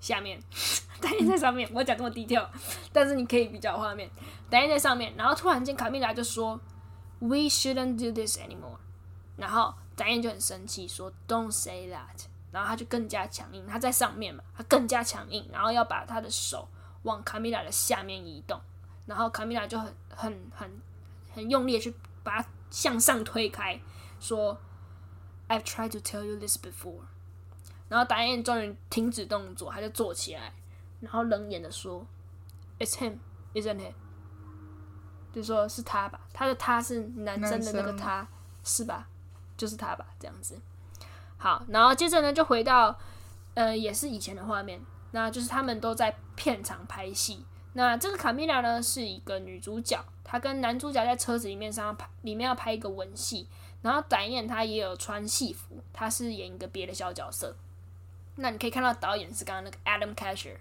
[0.00, 0.40] 下面。
[1.00, 2.50] 导演在上面，我讲这么低调，
[2.92, 4.10] 但是你可以比较画面。
[4.50, 6.60] 导演在上面，然后突然间卡米拉就说
[7.20, 8.78] ：“We shouldn't do this anymore。”
[9.38, 16.68] 然后导演就很生气，说：“Don't say that。”然后他就更加强硬，他在上面嘛，他更加强硬，然后要把他的手
[17.02, 18.60] 往卡米拉的下面移动，
[19.06, 20.80] 然后卡米拉就很很很
[21.32, 21.94] 很用力的去
[22.24, 23.78] 把他向上推开，
[24.18, 24.58] 说
[25.46, 27.02] ：“I've tried to tell you this before。”
[27.88, 30.52] 然后导演终于停止动作，他就坐起来。
[31.00, 32.06] 然后冷眼的说
[32.78, 33.18] ：“It's him,
[33.54, 33.94] isn't it？”
[35.32, 38.26] 就说是他吧，他的他是男生的那个他，
[38.64, 39.08] 是吧？
[39.56, 40.60] 就是他吧，这样子。
[41.36, 42.98] 好，然后接着呢，就回到
[43.54, 44.80] 呃，也是以前的画面，
[45.12, 47.44] 那就是他们都在片场拍戏。
[47.74, 53.46] 那这个卡米拉呢，是一个女主角，她跟男主角在车子里面上拍，里面要拍一个吻戏。
[53.80, 57.54] 然后导演他也有穿戏服，他是演一个别的小角色。
[58.38, 60.56] 那你可以看到导演是刚刚那个 Adam Casher。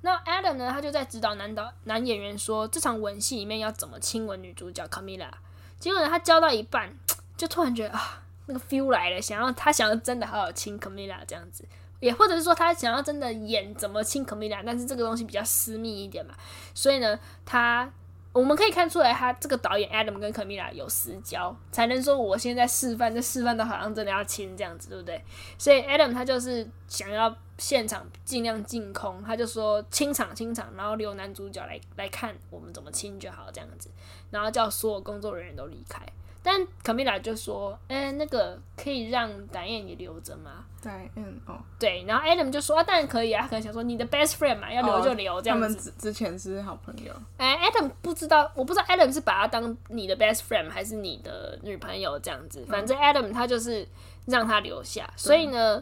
[0.00, 0.70] 那 Adam 呢？
[0.70, 5.30] 他就在指导男导男演员说，这场吻戏里面要怎么亲吻女主角 Camila。
[5.78, 6.92] 结果呢，他教到一半，
[7.36, 11.64] 就突然觉得啊，那个 feel 来了，想要他想要真的好好亲 Camila 这样子，
[12.00, 16.34] 也或者是说他想要真的演怎么亲 Camila，但是这个东西比较私密一点嘛，
[16.74, 17.90] 所以呢，他。
[18.32, 25.22] 我们可以看出来，他这个导演 Adam 跟 Camila 有私交，才能说我现在示范，这示范的好像真的要亲这样子，对不对？
[25.58, 33.90] 所以 Adam 他就是想要现场尽量净空，他就说清场清场，然后留男主角来来看我们怎么亲就好这样子，
[34.30, 36.00] 然后叫所有工作人员都离开。
[36.42, 42.04] 但 Camila 就说：“哎、欸，那个可以让 Diane 也留着吗？”对，嗯，哦，对。
[42.08, 45.68] 然后 Adam 就说：“啊，当然可以啊。”他可能想说：“你的 best friend 嘛，要留就留。”这样子。
[45.68, 47.12] 他们之之前是好朋友。
[47.36, 52.66] 哎、欸、，Adam 不知道，我不知道 Adam 是把他当你的 best friend 还是你的女朋友这样子。
[52.68, 53.86] 反正 Adam 他就是
[54.26, 55.80] 让他留下，嗯、所以呢，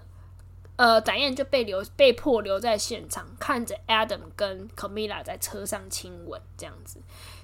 [0.76, 7.00] 呃，Diane 就被留被迫留在现场，看着 Adam 跟 Camila 在车上亲吻这样子。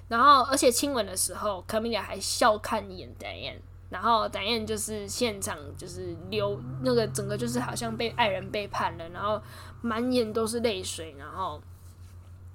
[0.07, 9.41] 然后，而且亲吻的时候，Camila 还笑看一眼 Diane，然后戴燕就是现场就是流那个整个就是好像被爱人背叛了，然后
[9.81, 11.61] 满眼都是泪水，然后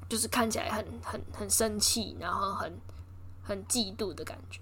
[0.09, 2.73] 就是看起来很很很生气，然后很
[3.43, 4.59] 很嫉妒的感觉。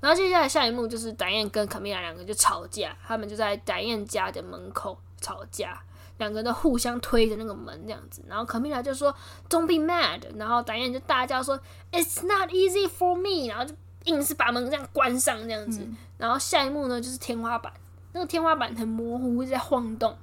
[0.00, 5.80] 然后接下来下一幕就是戴燕跟卡米拉两个就吵架，他们就在戴燕家的门口吵架。
[6.18, 9.12] 两个人都互相推着那个门这样子，然后卡米拉就说
[9.48, 11.58] "Don't be mad"，然后导演就大叫说
[11.90, 15.80] "It's not easy for me"，然后就硬是把门这样关上这样子。
[15.80, 17.72] 嗯、然后下一幕呢就是天花板，
[18.12, 20.16] 那个天花板很模糊，一直在晃动。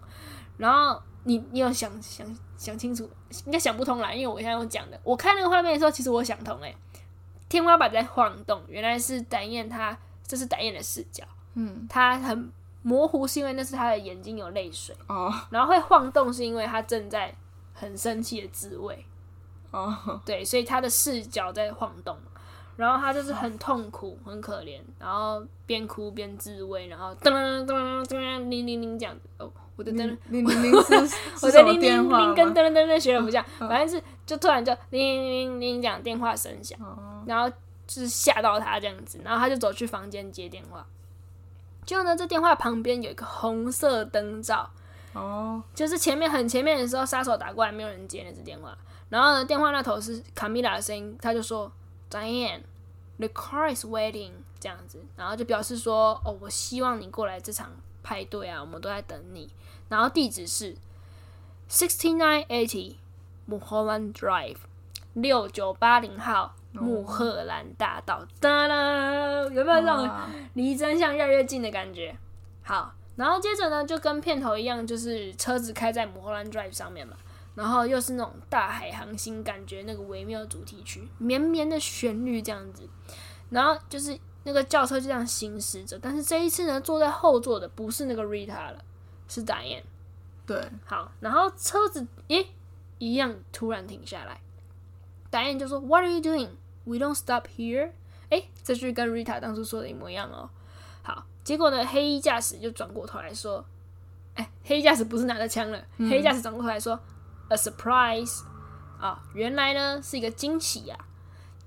[0.57, 2.25] 然后你你有想想
[2.55, 3.09] 想清楚，
[3.45, 4.99] 应该想不通啦，因为我现在用讲的。
[5.03, 6.77] 我看那个画面的时候，其实我想通诶、欸，
[7.49, 11.25] 天花板在晃动，原来是导演他这是导演的视角，
[11.55, 12.49] 嗯，他很。
[12.83, 15.33] 模糊是因为那是他的眼睛有泪水，oh.
[15.49, 17.33] 然后会晃动是因为他正在
[17.73, 19.05] 很生气的自慰
[19.71, 19.93] ，oh.
[20.25, 22.17] 对，所以他的视角在晃动，
[22.77, 29.29] 然后他就是很痛苦、很可怜，然后边哭边自慰，然后噔噔噔噔噔铃铃铃这样子。
[29.37, 31.15] 哦，我的噔铃铃铃是
[31.45, 33.69] 我的铃铃铃跟噔噔噔噔学的不像，oh.
[33.69, 36.97] 反正是就突然就铃铃铃铃这样电话声响，oh.
[37.27, 37.47] 然后
[37.85, 40.83] 就是吓到他这样子，然后他就走去房间接电话。
[41.85, 44.69] 就呢，这电话旁边有一个红色灯罩，
[45.13, 45.75] 哦，oh.
[45.75, 48.77] 就是前面很前面的时候，杀手打过来，没有人接那只电话。
[49.09, 51.71] 然后呢，电话那头是卡米拉的声音，他就说
[52.09, 57.71] ：“Diane，the car is waiting。”这样子，然后就表示说：“哦，我希望你过来这场
[58.03, 59.49] 派对啊，我们都在等你。”
[59.89, 60.77] 然后地址是
[61.67, 62.97] sixty nine eighty
[63.49, 64.57] Mulholland Drive，
[65.13, 68.25] 六九八零号穆赫兰大道。
[68.39, 70.09] 哒啦，有没有这种
[70.53, 72.15] 离真相越来越近的感觉？
[72.63, 77.15] 好，然后接着呢，就跟片头一样，就是车子开在穆赫兰 Drive 上面嘛，
[77.55, 82.87] 然后又是那种大海航行感觉，那个微妙的主题曲，绵绵的旋律这样子，
[83.49, 88.83] 然后就是那个轿车就这样行驶着，但是这一次呢，坐在后座的不是那个 Rita 了，
[89.27, 89.83] 是 Diane。
[90.45, 92.45] 对，好，然后车子咦
[92.97, 94.41] 一样突然停下来
[95.31, 96.49] ，Diane 就说 What are you doing?
[96.85, 97.91] We don't stop here。
[98.29, 100.49] 诶，这句跟 Rita 当初说的一模一样哦。
[101.03, 103.65] 好，结果呢，黑衣驾驶就转过头来说，
[104.35, 106.99] 诶，黑衣驾驶不是拿着枪了，嗯、黑衣驾驶转过头来说
[107.49, 108.43] A surprise
[108.99, 111.05] 啊、哦，原来呢是一个惊喜呀、啊。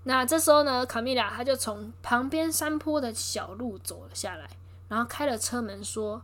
[0.05, 4.49] 那这时候呢，卡米拉他就从旁边山坡的小路走了下来，
[4.89, 6.23] 然后开了车门说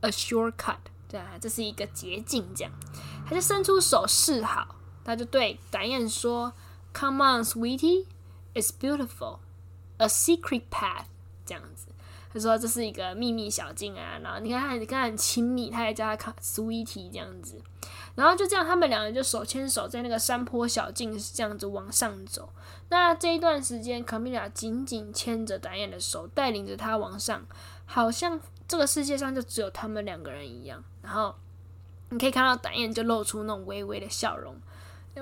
[0.00, 0.78] A shortcut。
[1.08, 2.72] 对啊，这是一个捷径，这样，
[3.26, 6.52] 他就伸出手示好，他就对达燕说
[6.92, 8.04] ：“Come on, sweetie,
[8.54, 9.38] it's beautiful,
[9.98, 11.04] a secret path。”
[11.44, 11.86] 这样子，
[12.32, 14.18] 他说这是一个秘密小径啊。
[14.22, 17.60] 然后你看他，你看很亲密，他还叫他 sweetie 这样子。
[18.14, 22.50] 然后就这样，他们两个人就手牵手在那个山坡小径这样子往上走。
[22.90, 27.46] 那这一段时间，卡米拉紧紧牵着达燕的手，带领着他往上，
[27.86, 28.40] 好像。
[28.66, 31.34] 这个世界上就只有他们两个人一样，然后
[32.10, 34.54] 你可以看到达燕就露出那种微微的笑容。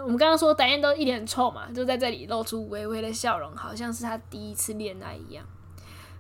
[0.03, 5.45] 我们刚刚说导演都一脸臭嘛，就在这里露出微微的笑容，好像是他第一次恋爱一样。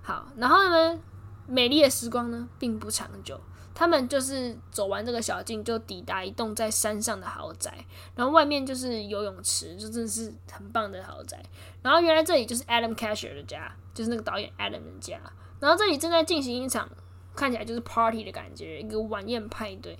[0.03, 0.99] 好，然后呢，
[1.47, 3.41] 美丽的时光呢并不长久，
[3.75, 11.43] 他们就是走完这个小径，就抵达一栋在山上的豪宅，然后外面就是游泳池，就真的是很棒的豪宅。
[11.83, 15.19] 然后原来这里就是 Adam Casher 的家，就是那个导演 Adam 的家。
[15.61, 16.89] 然后这里正在进行一场。
[17.37, 19.95] 看起来就是 party 的感觉，一个晚宴派对。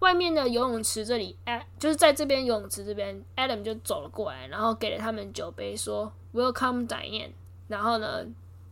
[0.00, 7.32] 外面的游泳池这里，哎，就是在这边游泳池这边，Adam 就走了过来，然后给了他们酒杯，说 Welcome Diane。
[7.66, 8.24] 然后呢，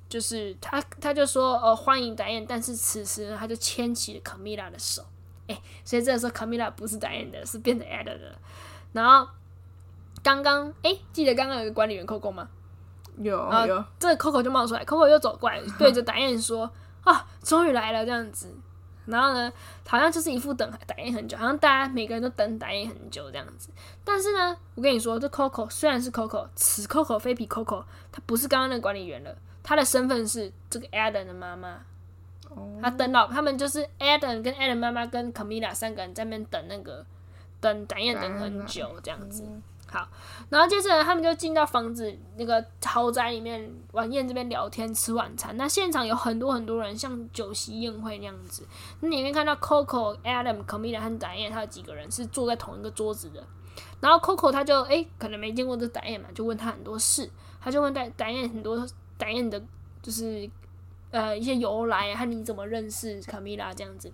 [0.08, 2.46] 就是他他就说呃，欢迎 Diane。
[2.48, 5.02] 但是此时呢，他就牵起了 Camilla 的手，
[5.48, 8.38] 哎，所以这个时候 Camilla 不是 Diane 的，是变成 Adam 的。
[8.92, 9.28] 然后
[10.22, 12.48] 刚刚哎，记得刚刚有个管理员 Coco 吗？
[13.18, 13.32] 有
[13.66, 16.70] 有，这个 Coco 就冒出来，Coco 又走过来，对着 Diane 说。
[17.02, 18.52] 啊，终于来了这样子，
[19.06, 19.52] 然后呢，
[19.86, 23.70] 好像就是一副等打印很久，好像大家每个人都等打印很久这样子。
[24.04, 31.80] 但是呢，我跟你说，这 Coco 虽然是 Coco，此 Coco 非彼 Coco，他不是刚刚那个管理员了，他的身份是这个 Adam 的妈妈。
[32.80, 37.04] 他等老他们就是 Adam 跟 Adam 妈妈跟 Camilla 三个人在那边等那个
[37.60, 39.44] 等打印等很久这样子。
[39.96, 40.06] 好，
[40.50, 45.56] 然后接着他们就进到房子那个豪宅里面，晚宴这边聊天吃晚餐。
[45.56, 48.66] 那现场有很多很多人，像酒席宴会那样子。
[49.00, 53.42] 那你可以看到 Coco、Adam、Camilla 和 Diane 他有几个人是坐在同一个桌子的。
[53.98, 57.30] 然后 Coco 他就诶可能没见过这展燕嘛，就问他很多事。
[57.58, 58.86] 他就问 Diane 很多
[59.18, 59.58] 展燕的，
[60.02, 60.46] 就是
[61.10, 64.12] 呃一些由来和你怎么认识 Camila 这样子。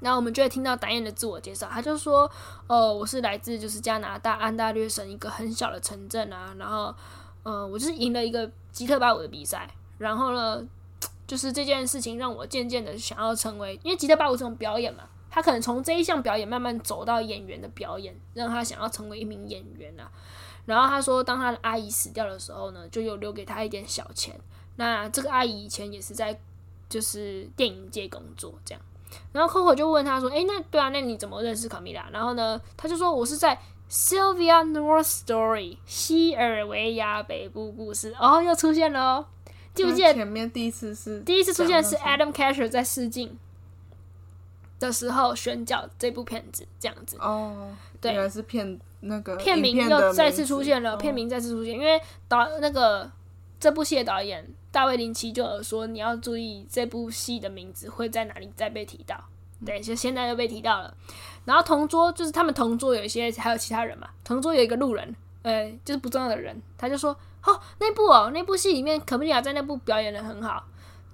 [0.00, 2.30] 然后我们就会听到导演的自我介绍，他就说
[2.68, 6.94] ：“哦，我是来自就是加拿大安大略省一个很小的城镇啊，然后，
[7.42, 10.62] 呃，我就是赢了一个吉特巴舞的比赛，然后呢，
[11.26, 20.10] 就是这件事情让我渐渐的想要成为，因为吉特巴舞这种表演嘛，他可能从这一项表演慢慢走到演员的表演，让他想要成为一名演员啊。
[20.66, 24.38] 然后他说，当他的阿姨死掉的时候呢，就有留给他一点小钱。
[24.76, 26.38] 那这个阿姨以前也是在
[26.88, 28.82] 就是电影界工作，这样。”
[29.32, 33.58] 然后 Coco 就问他说：“诶，那对啊，那你怎么认识卡米拉？”然后呢，他就说：“我是在
[33.90, 39.26] Sylvia North Story 西尔维亚北部故事。”哦，又出现了哦，
[39.74, 43.38] 记不记得前面第一次是第一次出现是 Adam Casher 在试镜
[44.80, 53.10] 的时候选角这部片子这样子哦，对，原来是片那个片名又再次出现了，片名再次出现，因为导那个
[53.58, 54.46] 这部戏的导演。
[54.70, 59.16] 大卫林奇就有说，你要注意这部戏的名字会在哪里再被提到。
[59.64, 60.92] 对，就现在又被提到了。
[61.44, 64.08] 然后同桌就是他们同桌有一些还有其他人嘛。
[64.24, 70.64] 同桌有一个路人，呃，就是不重要的人，他就说：“哦，那部哦，那部戏里面卡米拉在那部表演得很好。”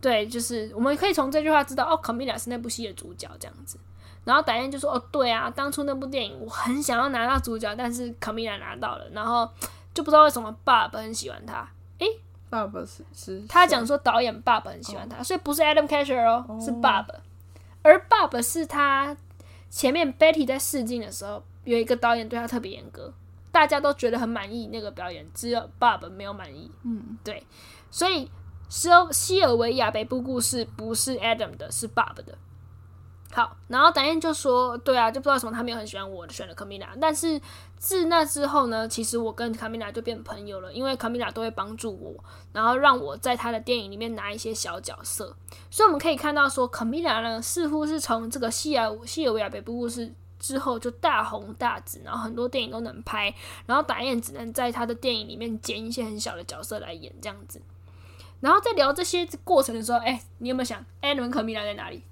[0.01, 3.79] 对，就是我们可以从这句话知道，哦，卡米拉是那部戏的主角这样子。
[4.25, 9.47] 然后导演就说：“哦，对啊，当初那部电影我很想要拿到主角，但是卡米拉拿到了，然后
[9.93, 11.69] 就不知道为什么爸爸很喜欢他。”
[12.01, 12.07] 诶。
[12.51, 17.15] 爸爸是是，他讲说导演爸爸很喜欢他，哦、所以不是 Adam Casher 哦，哦，是爸爸。
[17.83, 19.17] 而爸爸是他
[19.71, 23.15] 前面 Betty 在试镜的时候，有一个导演对他特别严格，
[23.53, 26.71] 大家都觉得很满意那个表演，只有爸爸没有满意。
[26.83, 27.47] 嗯，对，
[27.91, 28.31] 所以
[28.69, 32.37] 西西尔维亚北部故事不是 Adam 的，是爸爸的。
[33.33, 36.89] 好，然后导演就说：“对啊，就不知道为什么他没有很喜欢我选了卡米拉。
[37.01, 37.41] 但是
[37.77, 45.37] 自那之后呢，其实我跟卡米拉就变朋友了，因为卡米拉都会帮助我，然后让我在他的电影里面拿一些小角色。
[45.71, 53.33] 所以我们可以看到说，卡米拉呢似乎是从这个西尔西尔维亚北部故事之后就大红大紫，然后很多电影都能拍，
[53.65, 57.63] 然后导演只能在他的电影里面捡一些很小的角色来演这样子。
[58.41, 62.03] 然后在聊这些过程的时候，哎，你有没有想艾伦卡米拉在哪里？”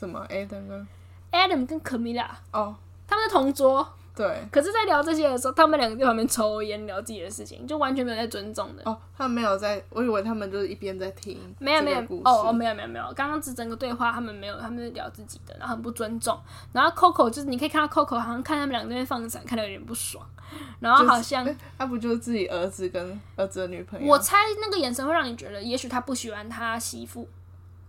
[0.00, 0.88] 什么 Adam 跟
[1.30, 2.74] Adam 跟 Camilla 哦，oh,
[3.06, 3.86] 他们是同桌。
[4.16, 8.82] 对，可是，在聊这些的时候，他们两个在旁边抽烟聊自己的事情，就完全没有在尊重的。
[8.84, 11.38] 哦，oh, 他们没有在，我以为他们就是一边在听。
[11.58, 16.38] 没有没有哦哦没有没有没有，刚刚只整个对话他们没有，他们在聊自己的，然后很不尊重。
[16.72, 20.26] 然后 Coco 就是你可以看到 Coco 好像看他们两个在那边放闪，看的有点不爽。
[20.80, 24.10] 然后好像、就是、他不就是自己儿子跟儿子的女朋友？
[24.10, 27.26] 我猜那个眼神会让你觉得，也许他不喜欢他媳妇。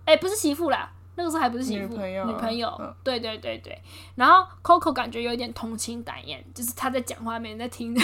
[0.06, 0.92] 哎，不是媳妇啦。
[1.22, 3.80] 那个时候还不是媳妇，女朋友，女朋友，嗯、对对对对。
[4.16, 7.96] 然后 Coco 感觉有一点同情导演，就是他在讲话，没人在听。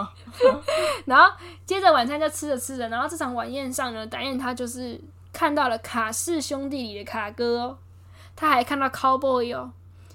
[1.04, 1.30] 然后
[1.66, 4.98] 接着晚餐就吃着吃着，然后这场晚宴上呢，导演他就是
[5.30, 7.78] 看到了卡氏兄弟里的卡哥哦，
[8.34, 9.70] 他还看到 Cowboy 哦。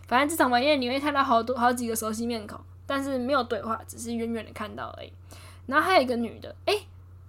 [0.08, 5.14] 反正这场晚宴你会看到好多好几个熟悉面孔，但是没有对话，只是远远的看到而已。
[5.68, 6.76] 然后还有一个女的，哎，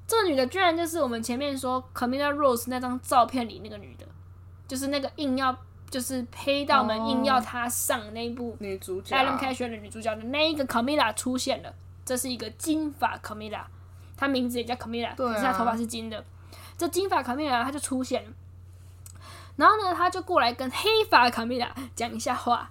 [0.06, 4.06] 这个女的居然就是我们前面说 Camilla Rose 那张照片里那个女的。
[4.70, 5.52] 就是那个硬要，
[5.90, 13.64] 就是黑道们硬要他上那一部女主角，Adam Cash 的女主角的那一个 Camilla 出现了，这是一个金发 Camilla，
[14.16, 16.24] 她名字也叫 Camilla，可是她头发是金的。
[16.78, 18.30] 这金发 Camilla 她就出现了，
[19.56, 22.70] 然后呢，他就过来跟黑发 Camilla 讲一下话，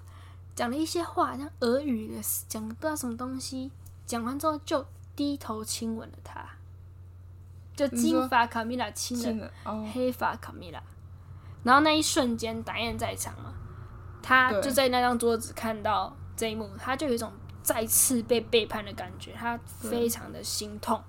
[0.56, 3.70] 讲了一些话，像俄语的，讲不知道什么东西，
[4.06, 4.86] 讲完之后就
[5.18, 6.45] 低头亲吻了她，
[7.76, 9.52] 就金发 Camilla 亲了
[9.93, 10.80] 黑发 Camilla。
[11.64, 13.53] 然后那一瞬间，达燕在场嘛，
[14.22, 17.32] 他就在那张桌子看到这一幕，他就有一种
[17.62, 21.01] 再次被背叛的感觉，他非常的心痛。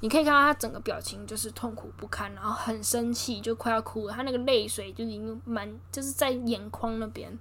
[0.00, 4.12] 你可以看到他整个表情就是痛苦不堪，然后很生气，就快要哭了。
[4.12, 7.32] 他那个泪水就已经满，就是在眼眶那边。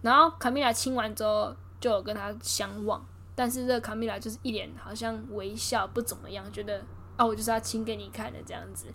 [0.00, 3.00] 然后卡米拉亲完之后，就有跟他相望，
[3.36, 6.82] 但是这卡米拉就是一脸好像微笑，不怎么样，觉得
[7.16, 8.86] 哦，我就是要亲给你看的这样子。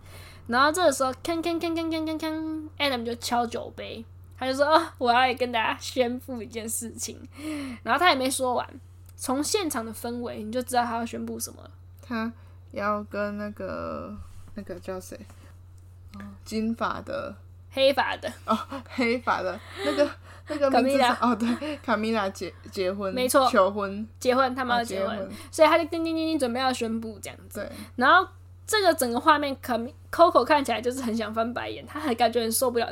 [0.47, 4.05] 然后这个时候，铿铿铿铿铿铿铿，Adam 就敲酒杯，
[4.37, 7.19] 他就说：“哦，我要跟大家宣布一件事情。”
[7.83, 8.67] 然后他也没说完，
[9.15, 11.71] 从现场的氛围你就知道他要宣布什么了。
[12.01, 12.31] 他
[12.71, 14.15] 要跟那个
[14.55, 15.19] 那个叫谁？
[16.43, 17.35] 金发的、
[17.77, 18.27] 黑发的。
[18.45, 18.57] 哦，
[18.89, 19.59] 黑发的。
[19.85, 20.09] 那个
[20.47, 27.59] 那个名字是哦，对，卡米拉结结婚，没错，求婚，结婚，他们要结婚，所以他就叮叮叮叮准备要宣布这样子。
[27.59, 28.27] 对，然后。
[28.69, 32.89] 这个整个画面，卡米 Coco 看起来就是很想翻白眼，他还感觉很受不了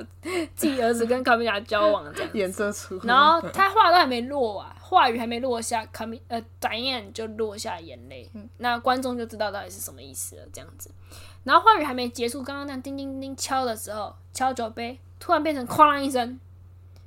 [0.55, 2.97] 自己儿子跟卡米拉交往这样，颜色出。
[3.03, 10.89] 然后他话都还没落啊，话语还没落下，卡米呃，Diane 就落下眼泪，嗯、那观众就知道到底是什么意思了，这样子。
[11.45, 16.37] 然后话语还没结束，刚刚那叮叮叮敲的时候，敲酒杯，突然变成哐啷一声，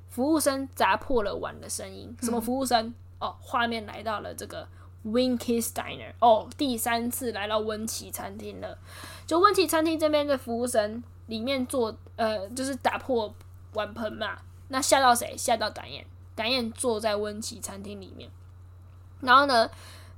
[0.09, 2.17] 服务生砸破了碗的声音。
[2.23, 2.87] 什么服务生？
[2.87, 4.67] 嗯、哦，画面来到了这个。
[5.05, 8.77] Winky's Diner 哦，第三次来到温奇餐厅了。
[9.27, 13.33] 就温奇餐厅这边的服务生里面做，呃，就是打破
[13.75, 14.37] 碗盆嘛。
[14.67, 15.35] 那吓到谁？
[15.37, 16.05] 吓到导演。
[16.35, 18.29] 导演坐在温奇餐厅里面。
[19.21, 19.71] 然后呢，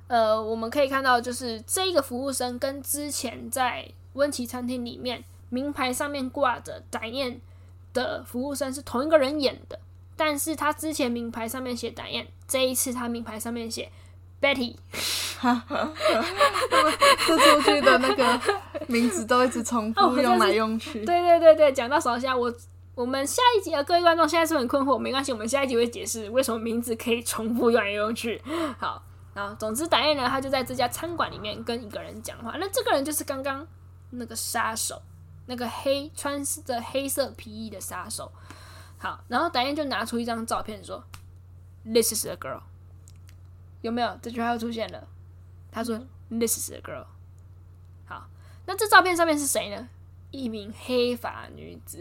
[0.07, 7.39] 呃，我们可以看到，就是这一个服务生跟之前在温琪餐厅里面名牌上面挂着展燕
[7.93, 9.79] 的服务生是同一个人演的。
[10.15, 13.89] 但是他之前名牌上面写展燕，这一次他名牌上面写。
[14.41, 14.75] Betty，
[17.27, 18.41] 这出剧的那个
[18.87, 21.03] 名字都一直重复用来用去。
[21.03, 22.51] 哦、对对对对，讲到手下，我
[22.95, 24.97] 我们下一集啊，各位观众现在是很困惑？
[24.97, 28.41] 没关系，我们下一集会解释为什么名字可以重复用来用去。
[28.79, 29.03] 好，
[29.35, 32.55] 然后总之，导演呢，他就在这家餐馆里面跟一个人讲话。
[32.59, 33.67] 那这个人就是刚刚
[34.11, 35.01] 那个杀手，
[35.47, 38.31] 那个黑穿着黑色皮衣的杀手。
[38.97, 41.03] 好，然后导演就拿出一张照片说
[41.83, 42.61] ：“This is a girl。”
[43.81, 45.07] 有没有这句话又出现了？
[45.71, 45.99] 他说
[46.29, 47.05] ：“This is a girl。”
[48.05, 48.27] 好，
[48.67, 49.89] 那这照片上面是谁呢？
[50.29, 51.99] 一名黑发女子，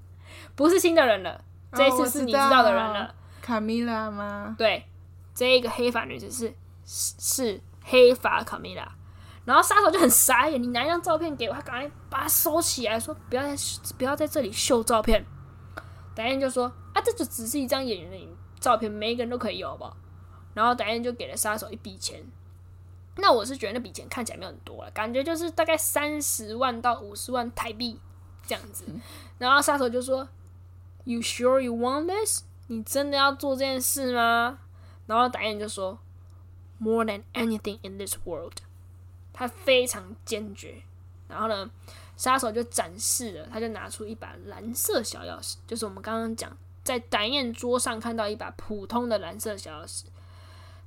[0.56, 1.44] 不是新的人了。
[1.72, 4.54] 这一次是你知道的人了，卡米拉吗？
[4.58, 4.84] 对，
[5.34, 8.92] 这一个黑发女子是是黑发卡米拉。
[9.44, 13.54] 然后杀手就很傻眼，你拿一张照片给我，他赶快把它收起来，说不要在
[13.98, 15.24] 不要在这里秀照片。
[16.14, 19.96] 导演就说：“啊，这就只是一张演员的照片，每一个人都可以有，好不好？”
[20.54, 22.22] 然后导演就给了杀手一笔钱，
[23.16, 27.98] 那我是觉得那笔钱看起来没有很多了，感觉就是大概三十万到五十万台币
[28.46, 28.84] 这样子。
[29.38, 30.28] 然后杀手就说
[31.04, 32.42] ：“：“You sure you want this？
[32.68, 34.58] 你真的要做这件事吗？”
[35.06, 35.98] 然后导演就说
[36.78, 38.58] ：“More than anything in this world。”
[39.32, 40.74] 他非常坚决。
[41.28, 41.70] 然后呢，
[42.16, 46.54] 杀手就展示了，他就拿出一把蓝色小钥匙，就是我们刚刚讲
[46.84, 50.04] 在达燕桌上看到一把普通的蓝色小钥匙。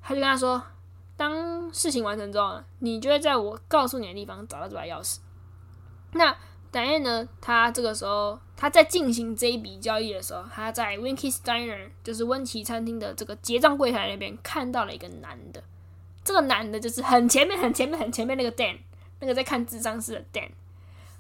[0.02, 0.62] 他就跟他说
[1.18, 5.18] ：“当事情完成之后呢，你就会在我告诉你的地方找到这把钥匙。”
[6.14, 6.38] 那
[6.70, 15.64] 达燕呢，他这个时候他在进行这一笔交易的时候，他在 Winky Steiner，就是温奇餐厅的这个结账柜台那边看到了一个男的。
[16.26, 18.80] 这个男的就是很前面、很前面、很前面那个 Dan。
[19.22, 20.50] 那个在看智商室的 Dan，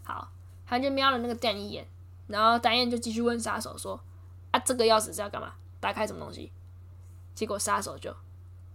[0.04, 0.30] 好，
[0.68, 1.88] 他就瞄了那个 Dan 一眼，
[2.28, 3.98] 然后达燕就继续问杀手说
[4.52, 5.54] ：“啊，这个钥匙是要干嘛？
[5.80, 6.52] 打开什么东西？”
[7.34, 8.14] 结果杀手就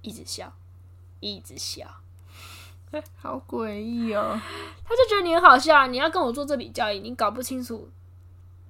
[0.01, 0.51] 一直笑，
[1.21, 1.87] 一直笑，
[3.21, 4.41] 好诡异哦！
[4.85, 7.91] 他就觉得你很好笑，你要跟我做这笔交易，你搞不清楚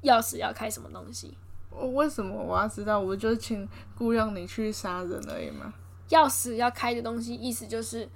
[0.02, 1.38] 钥匙要开什么东西。
[1.70, 2.98] 我为什么我要知道？
[2.98, 5.72] 我就请雇佣你去杀人而已嘛。
[6.10, 8.08] 钥匙要开的东西，意思就是。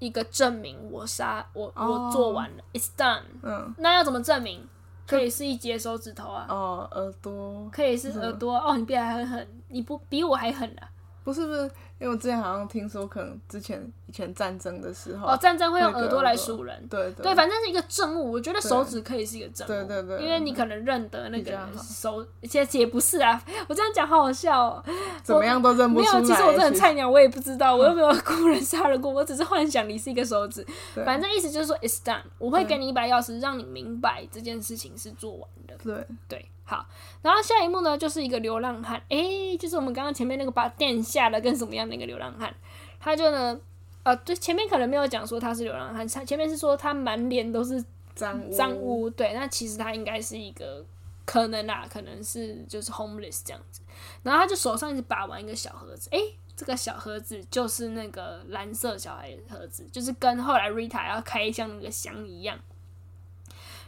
[0.00, 3.20] 一个证明我杀我我做完了，oh，it's done。
[3.42, 4.66] 嗯，那要怎么证明？
[5.06, 8.56] 可以是一截手指头啊，哦，耳朵，可以是耳朵。
[8.56, 10.88] 哦，你比还狠，你不比我还狠啊？
[11.22, 11.62] 不是不是，
[11.98, 18.32] 因为我之前好像听说，可能之前以前战争的时候，哦，战争会用耳朵来数人，对对，对，反正是一个证物。
[18.32, 23.42] 我觉得手指可以是一个证物，对对对，因为你可能认得那个手，其实也不是啊。
[23.68, 24.84] 我这样讲好好笑哦，
[25.22, 26.20] 怎么样都认不出来。
[26.20, 30.66] 没有，其实我真的很菜鸟，我也不知道， 我又没有雇人杀人过，我只是幻想你是一个手指。
[31.04, 32.22] 反正意思就是说，it's done。
[32.38, 35.74] 我会给你一把钥匙，让你明白这件事情是做完的。
[35.82, 36.46] 对对。
[36.70, 36.86] 好，
[37.20, 42.54] 然后下一幕呢，就是一个流浪汉，诶，就是我们刚刚前面那个把电吓的跟什么样的一个流浪汉，
[43.00, 43.60] 他就呢，
[44.04, 50.86] 呃，对，前面可能没有讲说他是流浪汉，他前面是说他满脸都是脏脏污，对，那其实他应该是一个
[51.24, 53.80] 可能啦，可能是就是 homeless 这样子，
[54.22, 62.56] 然后他就手上一直把玩一个小盒子，诶，这个小盒子就是那个蓝色小孩的盒子，就是跟后来 Rita 要开箱那个箱一样，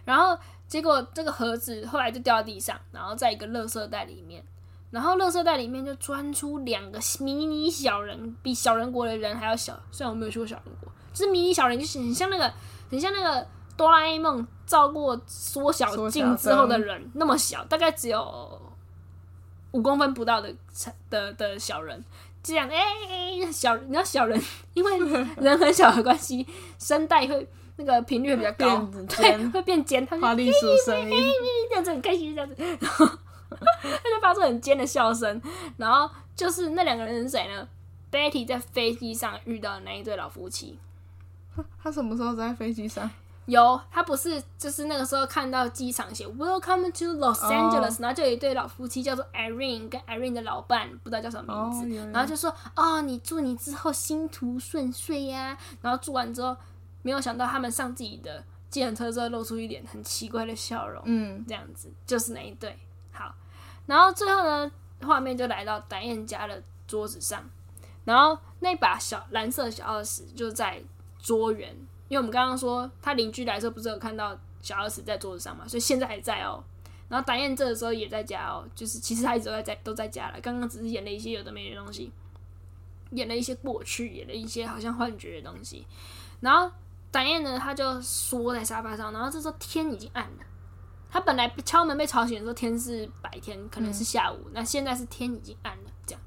[0.04, 0.36] 然后。
[0.72, 4.42] 结果这个盒子后来就掉到地上，然后在一个垃圾袋里面，
[4.90, 9.78] 然后垃圾袋里面就钻出两个迷你小人，比小人国的人还要小。
[9.90, 12.50] 虽然我没有去过小人国，就是迷你小人，就是很像那个，
[12.90, 13.46] 很像那个
[13.76, 18.72] 哆啦 A 梦照过缩小镜之后的人那么小，大概只有
[19.72, 20.50] 五公分不到的
[21.10, 22.02] 的的小人。
[22.42, 22.76] 这样，哎、
[23.10, 24.42] 欸，小，你知道小人，
[24.72, 24.98] 因为
[25.36, 26.46] 人很小的关系，
[26.78, 27.46] 声带会。
[27.84, 30.42] 那个频率比较高，对，会变尖，他就发出
[30.86, 31.32] 声音，
[31.68, 35.40] 这样子很开心，这样子，然 后他就发出很尖的笑声。
[35.76, 37.68] 然后就是那两个人是谁呢
[38.10, 40.78] ？Betty 在飞机上遇到的那一对老夫妻。
[41.82, 43.10] 他什么时候在飞机上？
[43.46, 48.00] 有，他不是就是那个时候看到机场写 Welcome to Los Angeles，、oh.
[48.00, 56.56] 然后就有一对老夫妻叫做 Irene 跟 Irene 的老伴，不知道叫什么名字，oh, 然后就说：“哦，你祝你之后星途顺遂呀。”然后祝完之后。
[57.02, 62.74] 没有想到他们上自己的计程车之后露出一脸很奇怪的笑容，嗯，这样子就是那一对。
[63.10, 63.34] 好，
[63.86, 64.72] 然后最后呢，
[65.02, 67.44] 画面就来到达燕家的桌子上，
[68.04, 70.82] 然后那把小蓝色小钥匙就在
[71.18, 71.68] 桌缘，
[72.08, 76.64] 因为我们刚刚说他邻居来的时候不是有看到小钥匙在桌子上嘛，所以现在还在哦。
[77.08, 82.10] 然后达燕这个时候也在家哦，就是其实他一直都在在都在家了，刚刚只是演了一些有的没的东西，
[83.10, 85.86] 演了一些过去，演了一些好像幻觉的东西，
[86.40, 86.72] 然后。
[87.12, 90.44] 展燕呢，他就缩在沙发上，然后这时候天已经暗了。
[91.10, 94.48] 他本来敲门被吵醒的时候，天是白天，可能是下午。
[94.52, 96.20] 那现在是天已经暗了，这样。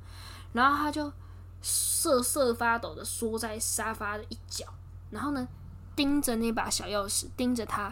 [0.53, 1.11] 然后他就
[1.59, 4.63] 瑟瑟发抖的缩在沙发的一角，
[5.09, 5.47] 然后呢，
[5.95, 7.91] 盯着那把小钥匙，盯着他。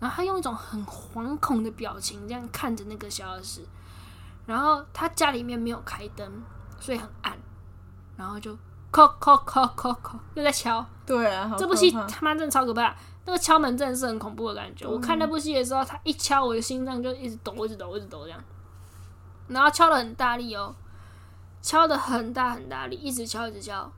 [0.00, 3.60] 然后他用一种很惶恐的表情，这样看着那个小钥匙。
[4.44, 6.42] 然后他家里面没有开灯，
[6.80, 7.38] 所以很暗。
[8.16, 8.58] 然后就。
[8.94, 10.86] 叩叩叩叩叩，又在敲。
[11.04, 12.94] 对啊，这部戏他妈真的超可怕。
[13.26, 14.86] 那个敲门真的是很恐怖的感觉。
[14.86, 18.40] 我看那部戏的时候，他一敲，我的心脏就一直抖，一直抖，一直抖这样。
[19.48, 20.72] 然后敲得很大力哦，
[21.60, 23.90] 敲的很大很大力，一直敲，一直敲。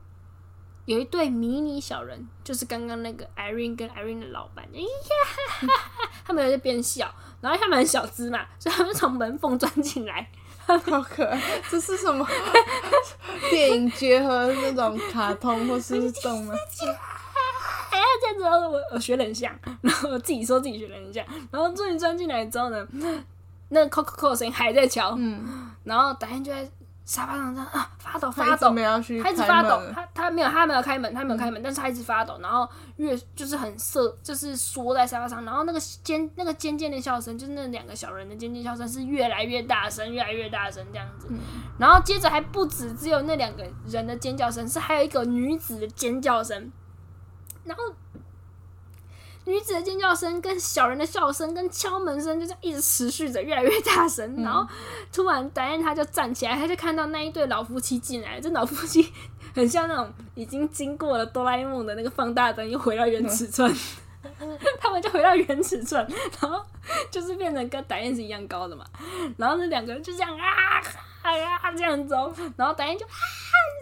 [0.85, 5.67] 有一对迷你小人，就是刚刚那个 Irene 跟 Irene 的老板，哎呀，
[6.25, 10.31] 他们在边笑，然后他们很小只嘛，所以他们从门缝钻进来。
[10.67, 11.41] 好可爱！
[11.69, 12.27] 这是什么
[13.49, 16.57] 电影结合那种卡通或是动漫？
[17.89, 19.51] 哎呀，这样子我我学得很像，
[19.81, 22.85] 然后我自己说自己学得很像，然后终于钻进来之后呢，
[23.69, 26.69] 那个扣扣扣的声音还在敲，嗯，然后导演就在
[27.07, 28.75] 沙发上这样啊发抖发抖，
[29.23, 41.39] 他一直发抖，他他没有他没有开门，他没有开门，嗯、但是他一直发抖，然后越就是很涩，就是缩在沙发上，然后那个尖那个尖尖的笑声，就是那两个小人的尖尖笑声是越来越大声，越来越大声这样子，嗯、
[41.79, 46.69] 然后接着还不止只有那两个人的尖叫声，是还有一个女子的尖叫声，
[47.63, 47.83] 然后。
[49.47, 54.35] 女子的尖叫声跟小人的笑声跟敲门声就这样一直持续着，越来越大声。
[54.35, 54.67] 嗯、然后
[55.11, 58.41] 突然，戴安他就站起来，他就看到那一对老夫妻进来。
[58.41, 59.09] 这老夫妻
[59.55, 63.73] 很像那种已经经过了哆啦 A 梦的那个放大灯，又回到原尺寸。
[64.39, 66.05] 嗯、 他们就回到原尺寸，
[66.41, 66.61] 然后
[67.09, 68.83] 就是变成跟戴安是一样高的嘛。
[69.37, 70.81] 然后那两个人就这样啊
[71.23, 73.11] 啊这样走，然后导演就啊。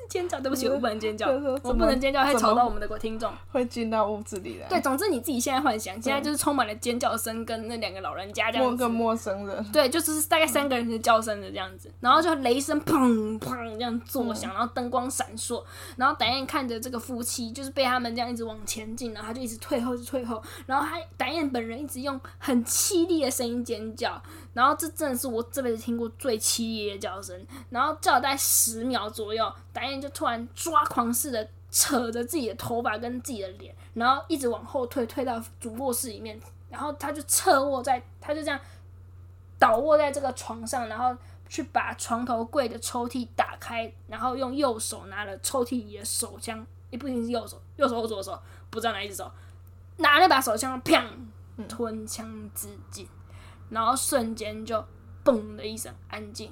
[0.08, 1.28] 尖叫，对不起，我不能尖叫，
[1.64, 4.68] 我不能尖叫，会吵到我们的听众，会进到屋子里来。
[4.68, 15.62] 对，总之你自己现在幻想，现在就是充满了尖叫声，跟那两个老人家这样子，跟陌生人，对，就是大概三个人的叫声的这样子，然后就雷声砰砰这样作响，然后灯光闪烁，
[15.98, 24.22] 然后戴燕看着这个夫妻，就是被他们这样一直往前进，然后他就一直退后，就退后，然后还戴燕本人一直用很凄厉的声音尖叫，
[24.56, 36.40] 然后这真的是我这辈子听过最凄厉的叫声，然后叫了大概十秒左右，戴燕就突然抓狂似的扯着自己的头发跟自己的脸，然后一直往后退，退到主卧室里面，
[36.70, 38.58] 然后他就侧卧在，他就这样
[39.60, 41.14] 倒卧在这个床上，然后
[41.50, 49.30] 去把床头柜的抽屉打开，然后用右手拿了抽屉里的手枪，也不一定是右手，右手或左手，不知道哪一只手，
[49.98, 51.04] 拿那把手枪，砰，
[51.68, 53.06] 吞枪自尽，
[53.70, 54.84] 然后瞬间就
[55.24, 56.52] 嘣的一声，安静，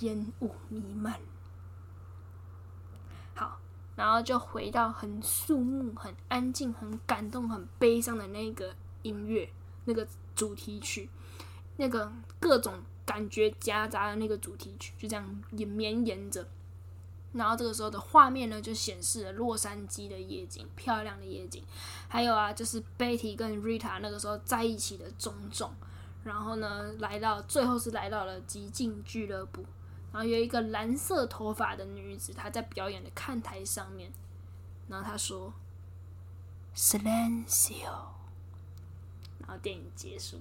[0.00, 1.18] 烟雾弥漫。
[3.34, 3.58] 好
[3.96, 9.48] 然后就回到很肃穆、很安静、很感动、很悲伤的那个音乐，
[9.84, 11.08] 那个主题曲，
[11.76, 16.46] 那个各种感觉夹杂的那个主题曲，就这样也绵延着。
[17.34, 21.62] 然后这个时候的画面呢，就显示了洛杉矶的夜景，漂亮的夜景。
[22.08, 25.74] 还有啊，就是 Betty 跟 Rita 那个时候在一起的种种。
[26.22, 29.64] 然后呢，来到最后是来到了极境俱乐部。
[30.12, 34.12] 然后有一个蓝色头发的女子，她在表演的看台上面。
[34.88, 35.52] 然后她说
[36.76, 37.90] ：“Silencio。”
[39.40, 40.38] 然后电影结束。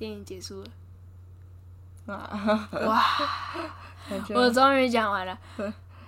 [0.00, 2.14] 电影结束了。
[2.14, 2.70] 啊！
[2.72, 3.04] 哇！
[4.30, 5.38] 我终于讲完了。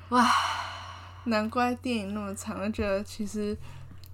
[0.08, 0.26] 哇！
[1.24, 3.54] 难怪电影那么长，我觉得其实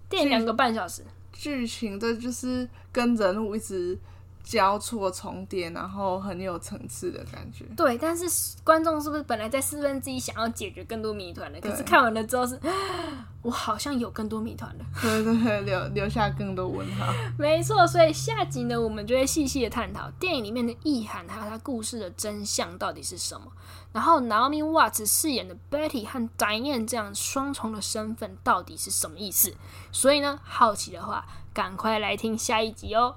[0.09, 3.97] 电影两个半小时，剧情的就是跟人物一直。
[4.43, 7.65] 交错重叠，然后很有层次的感觉。
[7.77, 8.27] 对，但是
[8.65, 11.61] 观众是不是本来在四分之一想要解决更多谜团的？
[11.61, 12.59] 可是看完了之后是，
[13.43, 14.85] 我好像有更多谜团了。
[15.03, 17.13] 对对对，留留下更多问号。
[17.39, 23.47] 没错，所以下集呢，我们就会细细的探讨电影里面的意涵，还有它故事的真相到底是什么。
[23.93, 29.55] 然后 Naomi Watts 饰演的 Betty 和 Diane 这样双重的身份到底是什么意思？
[29.93, 33.17] 所以呢，好奇的话，赶快来听下一集哦。